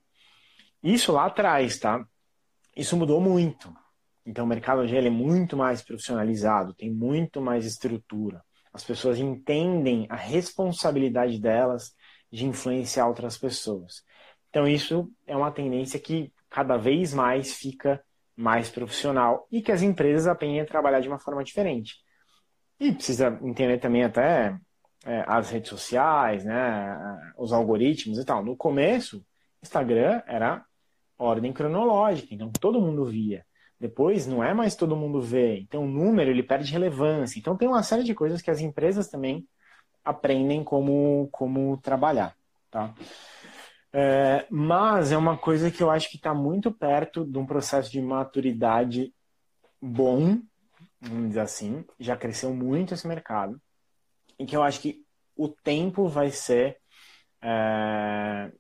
[0.82, 2.06] Isso lá atrás, tá?
[2.76, 3.74] Isso mudou muito.
[4.26, 8.44] Então, o mercado hoje é muito mais profissionalizado, tem muito mais estrutura.
[8.74, 11.94] As pessoas entendem a responsabilidade delas
[12.32, 14.04] de influenciar outras pessoas.
[14.56, 18.02] Então, isso é uma tendência que cada vez mais fica
[18.38, 21.96] mais profissional e que as empresas aprendem a trabalhar de uma forma diferente.
[22.80, 24.58] E precisa entender também até
[25.06, 26.98] é, as redes sociais, né,
[27.38, 28.46] os algoritmos e tal.
[28.46, 29.26] No começo,
[29.62, 30.64] Instagram era
[31.20, 33.46] ordem cronológica, então todo mundo via.
[33.78, 37.38] Depois não é mais todo mundo vê, então o número ele perde relevância.
[37.38, 39.46] Então tem uma série de coisas que as empresas também
[40.02, 42.34] aprendem como, como trabalhar,
[42.72, 42.94] tá?
[43.98, 47.90] É, mas é uma coisa que eu acho que está muito perto de um processo
[47.90, 49.14] de maturidade
[49.82, 50.42] bom,
[51.00, 51.86] vamos dizer assim.
[51.98, 53.58] Já cresceu muito esse mercado.
[54.38, 55.02] E que eu acho que
[55.34, 56.78] o tempo vai ser
[57.42, 58.52] é,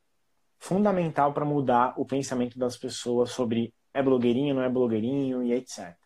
[0.58, 5.98] fundamental para mudar o pensamento das pessoas sobre é blogueirinho, não é blogueirinho e etc.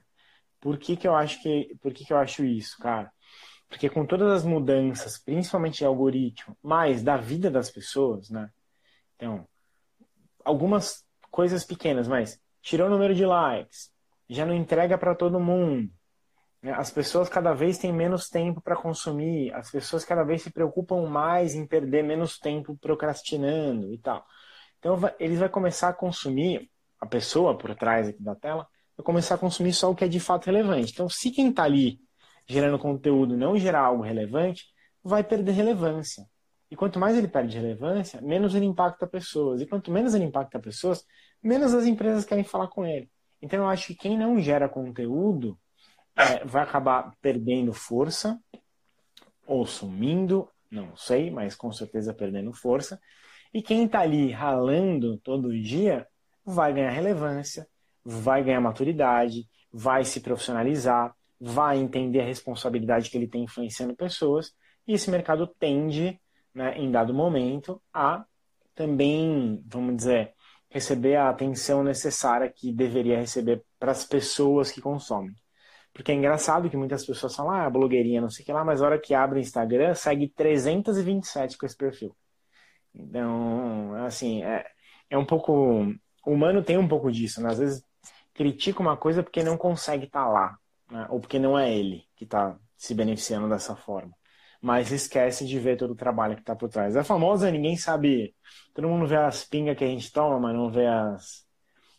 [0.59, 3.11] Por que, que eu acho que por que, que eu acho isso, cara?
[3.67, 8.49] Porque com todas as mudanças, principalmente de algoritmo, mas da vida das pessoas, né?
[9.19, 9.45] Então,
[10.45, 13.91] algumas coisas pequenas, mas tirou o número de likes,
[14.29, 15.91] já não entrega para todo mundo.
[16.61, 16.71] Né?
[16.71, 21.05] As pessoas cada vez têm menos tempo para consumir, as pessoas cada vez se preocupam
[21.05, 24.25] mais em perder menos tempo procrastinando e tal.
[24.79, 28.65] Então, eles vão começar a consumir, a pessoa por trás aqui da tela,
[28.95, 30.93] vai começar a consumir só o que é de fato relevante.
[30.93, 31.99] Então, se quem está ali
[32.47, 34.65] gerando conteúdo não gerar algo relevante,
[35.03, 36.25] vai perder relevância.
[36.71, 39.61] E quanto mais ele perde relevância, menos ele impacta pessoas.
[39.61, 41.03] E quanto menos ele impacta pessoas,
[41.41, 43.09] menos as empresas querem falar com ele.
[43.41, 45.57] Então eu acho que quem não gera conteúdo
[46.15, 48.39] é, vai acabar perdendo força
[49.47, 52.99] ou sumindo, não sei, mas com certeza perdendo força.
[53.53, 56.05] E quem está ali ralando todo dia
[56.45, 57.67] vai ganhar relevância,
[58.03, 64.53] vai ganhar maturidade, vai se profissionalizar, vai entender a responsabilidade que ele tem influenciando pessoas,
[64.87, 66.19] e esse mercado tende,
[66.53, 68.25] né, em dado momento, a
[68.75, 70.33] também, vamos dizer,
[70.69, 75.35] receber a atenção necessária que deveria receber para as pessoas que consomem.
[75.93, 78.81] Porque é engraçado que muitas pessoas falam, ah, blogueirinha, não sei o que lá, mas
[78.81, 82.15] a hora que abre o Instagram, segue 327 com esse perfil.
[82.93, 84.65] Então, assim, é,
[85.09, 85.53] é um pouco.
[86.25, 87.49] O humano tem um pouco disso, né?
[87.49, 87.83] Às vezes
[88.33, 90.57] critica uma coisa porque não consegue estar tá lá,
[90.89, 91.07] né?
[91.09, 94.13] ou porque não é ele que está se beneficiando dessa forma.
[94.61, 96.95] Mas esquece de ver todo o trabalho que está por trás.
[96.95, 98.35] É famosa, ninguém sabe.
[98.73, 101.47] Todo mundo vê as pingas que a gente toma, mas não vê as,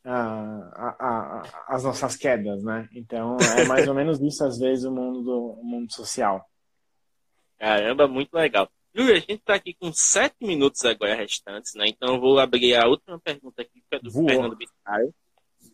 [0.05, 2.89] a, a, a, as nossas quedas, né?
[2.95, 6.45] Então é mais ou menos isso às vezes o mundo do o mundo social.
[7.59, 8.69] Caramba, muito legal.
[8.95, 11.87] Júlio, a gente está aqui com sete minutos agora restantes, né?
[11.87, 14.11] Então eu vou abrir a última pergunta aqui, que é do.
[14.11, 15.15] Fernando Biscaio.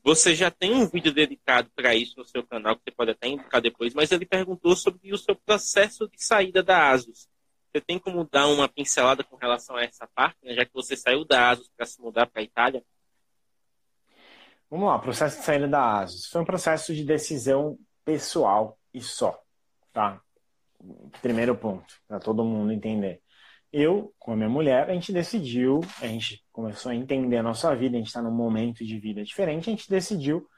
[0.07, 3.27] Você já tem um vídeo dedicado para isso no seu canal, que você pode até
[3.27, 7.29] indicar depois, mas ele perguntou sobre o seu processo de saída da ASUS.
[7.73, 10.55] Você tem como dar uma pincelada com relação a essa parte, né?
[10.55, 12.85] já que você saiu da ASUS para se mudar para a Itália?
[14.71, 16.27] Vamos lá, processo de saída da ASUS.
[16.27, 19.43] Foi um processo de decisão pessoal e só,
[19.93, 20.23] tá?
[21.21, 23.21] Primeiro ponto, para todo mundo entender.
[23.79, 27.77] Eu, com a minha mulher, a gente decidiu, a gente começou a entender a nossa
[27.77, 30.49] vida, a gente está num momento de vida diferente, a gente decidiu,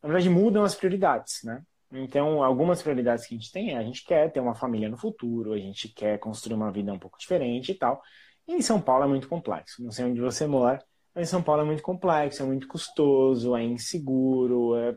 [0.00, 1.60] na verdade, mudam as prioridades, né?
[1.90, 4.96] Então, algumas prioridades que a gente tem é a gente quer ter uma família no
[4.96, 8.00] futuro, a gente quer construir uma vida um pouco diferente e tal.
[8.46, 9.82] E em São Paulo é muito complexo.
[9.82, 10.80] Não sei onde você mora,
[11.12, 14.96] mas São Paulo é muito complexo, é muito custoso, é inseguro, é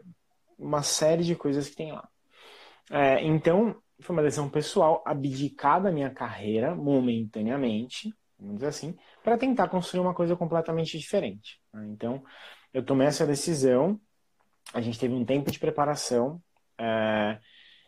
[0.59, 2.07] uma série de coisas que tem lá.
[2.91, 9.37] É, então, foi uma decisão pessoal abdicar da minha carreira momentaneamente, vamos dizer assim, para
[9.37, 11.59] tentar construir uma coisa completamente diferente.
[11.73, 11.87] Né?
[11.89, 12.23] Então,
[12.73, 13.99] eu tomei essa decisão,
[14.73, 16.41] a gente teve um tempo de preparação,
[16.77, 17.39] é,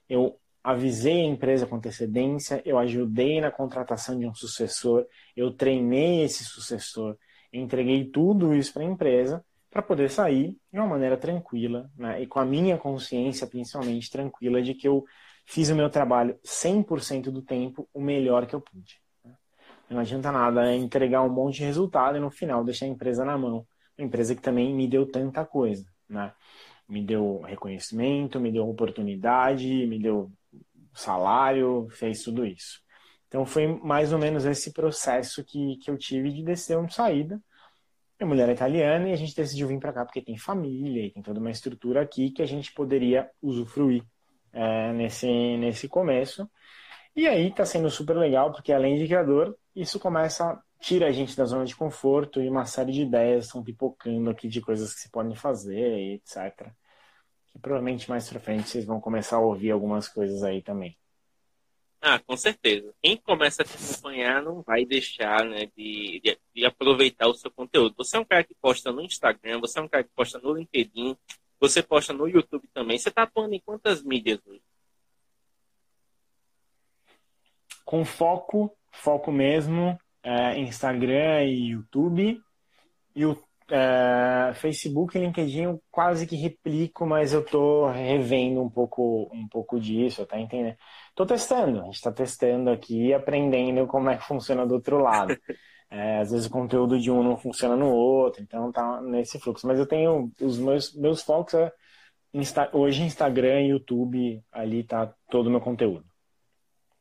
[0.09, 5.05] eu avisei a empresa com antecedência, eu ajudei na contratação de um sucessor,
[5.35, 7.17] eu treinei esse sucessor,
[7.51, 12.21] entreguei tudo isso para a empresa para poder sair de uma maneira tranquila né?
[12.21, 15.05] e com a minha consciência principalmente tranquila de que eu
[15.47, 19.01] fiz o meu trabalho 100% do tempo o melhor que eu pude.
[19.23, 19.33] Né?
[19.89, 23.37] Não adianta nada entregar um monte de resultado e no final deixar a empresa na
[23.37, 23.65] mão.
[23.97, 25.85] Uma empresa que também me deu tanta coisa.
[26.07, 26.33] Né?
[26.87, 30.29] Me deu reconhecimento, me deu oportunidade, me deu
[30.93, 32.81] salário, fez tudo isso.
[33.27, 37.41] Então foi mais ou menos esse processo que, que eu tive de descer uma saída.
[38.19, 41.11] Minha mulher é italiana e a gente decidiu vir para cá porque tem família e
[41.11, 44.03] tem toda uma estrutura aqui que a gente poderia usufruir
[44.57, 45.27] é, nesse,
[45.57, 46.49] nesse começo.
[47.15, 51.35] E aí está sendo super legal porque além de criador, isso começa tira a gente
[51.35, 55.01] da zona de conforto e uma série de ideias estão pipocando aqui de coisas que
[55.01, 56.71] se podem fazer, etc.
[57.51, 60.97] Que provavelmente mais para frente vocês vão começar a ouvir algumas coisas aí também.
[61.99, 62.93] Ah, com certeza.
[63.01, 67.49] Quem começa a te acompanhar não vai deixar né, de, de, de, aproveitar o seu
[67.49, 67.95] conteúdo.
[67.97, 70.53] Você é um cara que posta no Instagram, você é um cara que posta no
[70.53, 71.17] LinkedIn,
[71.59, 72.97] você posta no YouTube também.
[72.97, 74.61] Você está atuando em quantas mídias hoje?
[77.83, 82.39] Com foco, foco mesmo, é, Instagram e YouTube.
[83.15, 83.35] E o
[83.69, 89.47] é, Facebook e LinkedIn eu quase que replico, mas eu tô revendo um pouco, um
[89.47, 90.77] pouco disso, tá entendendo?
[91.15, 94.99] Tô testando, a gente está testando aqui e aprendendo como é que funciona do outro
[94.99, 95.37] lado.
[95.89, 99.65] É, às vezes o conteúdo de um não funciona no outro, então tá nesse fluxo.
[99.65, 101.71] Mas eu tenho os meus, meus focos é
[102.33, 106.05] Insta, hoje Instagram e YouTube, ali tá todo o meu conteúdo.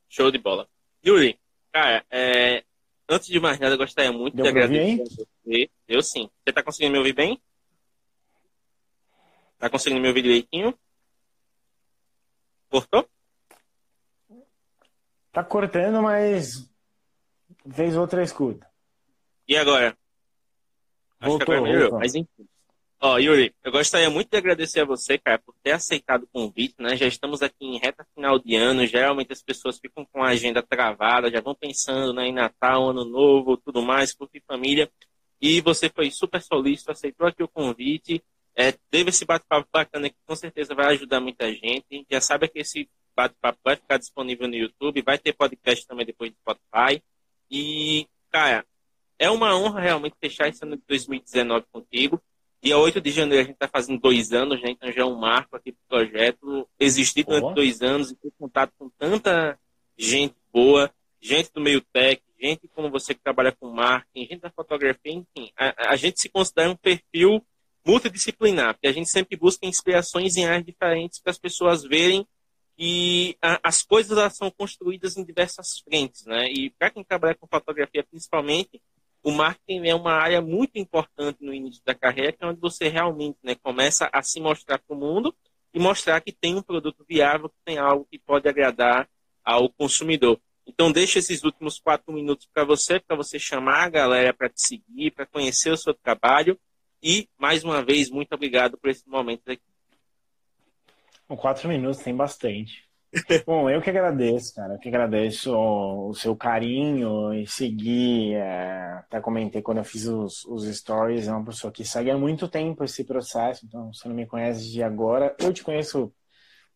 [0.08, 0.68] Show de bola.
[1.04, 1.38] Yuri,
[1.72, 2.64] cara, é,
[3.08, 5.70] antes de mais nada, eu gostaria muito Deu de agradecer a você.
[5.88, 6.30] Eu sim.
[6.44, 7.40] Você tá conseguindo me ouvir bem?
[9.58, 10.78] Tá conseguindo me ouvir direitinho?
[12.70, 13.08] Cortou?
[15.32, 16.70] Tá cortando, mas
[17.64, 18.66] vez outra escuta.
[19.48, 19.96] E agora?
[21.20, 22.46] Acho voltou, que agora melhorou, mas enfim.
[22.98, 26.74] Ó, Yuri, eu gostaria muito de agradecer a você, cara, por ter aceitado o convite,
[26.78, 26.96] né?
[26.96, 30.62] Já estamos aqui em reta final de ano, geralmente as pessoas ficam com a agenda
[30.62, 34.90] travada, já vão pensando né, em Natal, Ano Novo, tudo mais, curtir família.
[35.40, 38.24] E você foi super solícito, aceitou aqui o convite,
[38.54, 42.06] é, teve esse bate-papo bacana que com certeza vai ajudar muita gente.
[42.10, 46.30] Já sabe que esse bate-papo vai ficar disponível no YouTube, vai ter podcast também depois
[46.30, 47.02] do Spotify.
[47.50, 48.64] E, cara,
[49.18, 52.20] é uma honra realmente fechar esse ano de 2019 contigo.
[52.62, 54.70] Dia 8 de janeiro a gente está fazendo dois anos, né?
[54.70, 56.68] Então já é um marco aqui do projeto.
[56.78, 59.58] Existir durante dois anos e ter contato com tanta
[59.96, 60.90] gente boa,
[61.20, 65.50] gente do meio tech, gente como você que trabalha com marketing, gente da fotografia, enfim.
[65.56, 67.44] A, a gente se considera um perfil
[67.84, 72.26] multidisciplinar, porque a gente sempre busca inspirações em áreas diferentes para as pessoas verem
[72.76, 76.48] que a, as coisas são construídas em diversas frentes, né?
[76.50, 78.82] E para quem trabalha com fotografia, principalmente,
[79.26, 82.86] o marketing é uma área muito importante no início da carreira, que é onde você
[82.86, 85.34] realmente né, começa a se mostrar para o mundo
[85.74, 89.08] e mostrar que tem um produto viável, que tem algo que pode agradar
[89.44, 90.40] ao consumidor.
[90.64, 94.64] Então, deixa esses últimos quatro minutos para você, para você chamar a galera para te
[94.64, 96.56] seguir, para conhecer o seu trabalho.
[97.02, 99.60] E, mais uma vez, muito obrigado por esse momento aqui.
[101.36, 102.85] Quatro minutos tem bastante.
[103.46, 104.74] Bom, eu que agradeço, cara.
[104.74, 108.34] Eu que agradeço o, seu carinho e seguir.
[108.34, 112.18] É, até comentei quando eu fiz os, os stories, é uma pessoa que segue há
[112.18, 115.34] muito tempo esse processo, então você não me conhece de agora.
[115.38, 116.12] Eu te conheço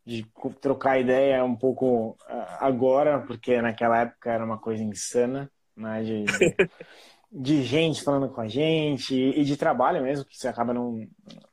[0.05, 0.27] de
[0.61, 2.17] trocar ideia um pouco
[2.59, 6.03] agora, porque naquela época era uma coisa insana, né?
[6.03, 6.25] De,
[7.31, 11.07] de gente falando com a gente e de trabalho mesmo, que você acaba não,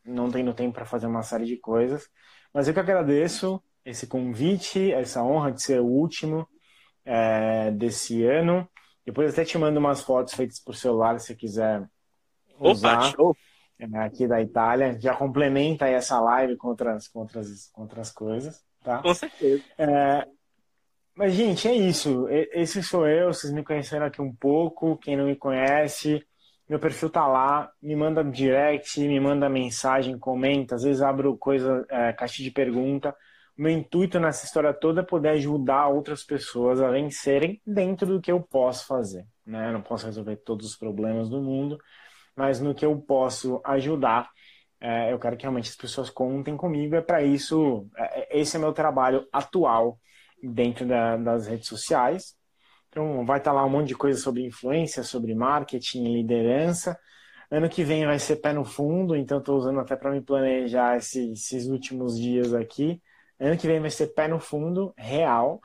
[0.04, 2.10] não tendo tempo para fazer uma série de coisas.
[2.54, 6.46] Mas eu que agradeço esse convite, essa honra de ser o último
[7.06, 8.68] é, desse ano.
[9.06, 11.88] Depois até te mando umas fotos feitas por celular, se quiser
[12.60, 13.14] usar.
[13.18, 13.40] Opa,
[13.80, 15.00] é, aqui da Itália.
[15.00, 18.62] Já complementa aí essa live com outras, com outras, com outras coisas.
[18.84, 19.02] Tá?
[19.02, 19.64] Com certeza.
[19.78, 20.28] É,
[21.16, 22.28] mas, gente, é isso.
[22.30, 23.34] Esse sou eu.
[23.34, 24.98] Vocês me conheceram aqui um pouco.
[24.98, 26.22] Quem não me conhece,
[26.68, 27.72] meu perfil tá lá.
[27.82, 30.76] Me manda direct, me manda mensagem, comenta.
[30.76, 33.16] Às vezes abro coisa, é, caixa de pergunta.
[33.58, 38.32] Meu intuito nessa história toda é poder ajudar outras pessoas a vencerem dentro do que
[38.32, 39.26] eu posso fazer.
[39.46, 39.70] Né?
[39.70, 41.78] Eu não posso resolver todos os problemas do mundo,
[42.36, 44.30] mas no que eu posso ajudar,
[44.80, 46.96] é, eu quero que realmente as pessoas contem comigo.
[46.96, 50.00] É para isso, é, esse é meu trabalho atual
[50.42, 52.36] dentro da, das redes sociais.
[52.90, 56.98] Então, vai estar tá lá um monte de coisa sobre influência, sobre marketing e liderança.
[57.50, 60.98] Ano que vem vai ser pé no fundo, então estou usando até para me planejar
[60.98, 63.02] esses, esses, últimos dias aqui.
[63.40, 65.62] Ano que vem vai ser pé no fundo, real.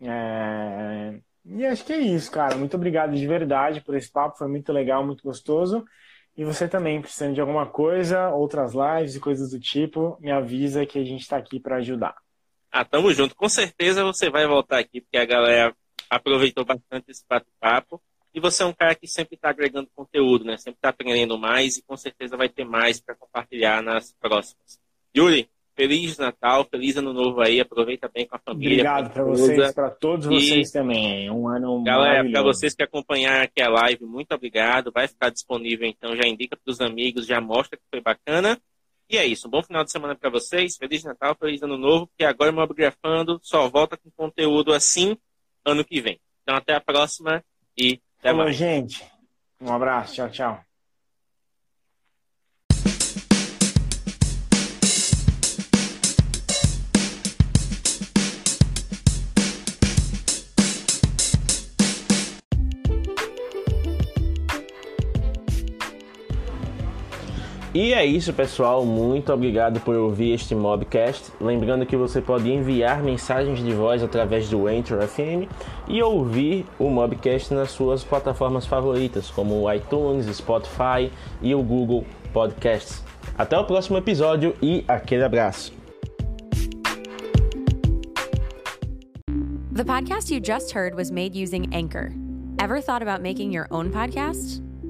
[0.00, 1.20] É...
[1.44, 2.56] E acho que é isso, cara.
[2.56, 5.84] Muito obrigado de verdade por esse papo, foi muito legal, muito gostoso.
[6.36, 10.86] E você também, precisando de alguma coisa, outras lives e coisas do tipo, me avisa
[10.86, 12.14] que a gente está aqui para ajudar.
[12.70, 13.34] Ah, tamo junto.
[13.34, 15.74] Com certeza você vai voltar aqui, porque a galera
[16.08, 18.00] aproveitou bastante esse bate-papo.
[18.32, 20.56] E você é um cara que sempre está agregando conteúdo, né?
[20.56, 24.78] Sempre está aprendendo mais e com certeza vai ter mais para compartilhar nas próximas.
[25.16, 28.74] Yuri, Feliz Natal, feliz Ano Novo aí, aproveita bem com a família.
[28.74, 30.72] Obrigado para vocês, para todos vocês e...
[30.72, 31.30] também.
[31.30, 34.92] Um ano Galera, para vocês que acompanharam aqui a live, muito obrigado.
[34.92, 38.58] Vai ficar disponível então, já indica para os amigos, já mostra que foi bacana.
[39.08, 40.76] E é isso, um bom final de semana para vocês.
[40.76, 45.16] Feliz Natal, feliz Ano Novo, que agora o Mobigrafando só volta com conteúdo assim
[45.64, 46.20] ano que vem.
[46.42, 47.42] Então até a próxima
[47.76, 48.56] e até Falou, mais.
[48.56, 49.04] gente.
[49.60, 50.69] Um abraço, tchau, tchau.
[67.72, 68.84] E é isso, pessoal.
[68.84, 71.30] Muito obrigado por ouvir este Mobcast.
[71.40, 75.48] Lembrando que você pode enviar mensagens de voz através do Anchor FM
[75.86, 82.04] e ouvir o Mobcast nas suas plataformas favoritas, como o iTunes, Spotify e o Google
[82.32, 83.04] Podcasts.
[83.38, 85.72] Até o próximo episódio e aquele abraço.
[89.72, 92.10] The podcast you just heard was made using Anchor.
[92.58, 94.60] Ever thought about making your own podcast?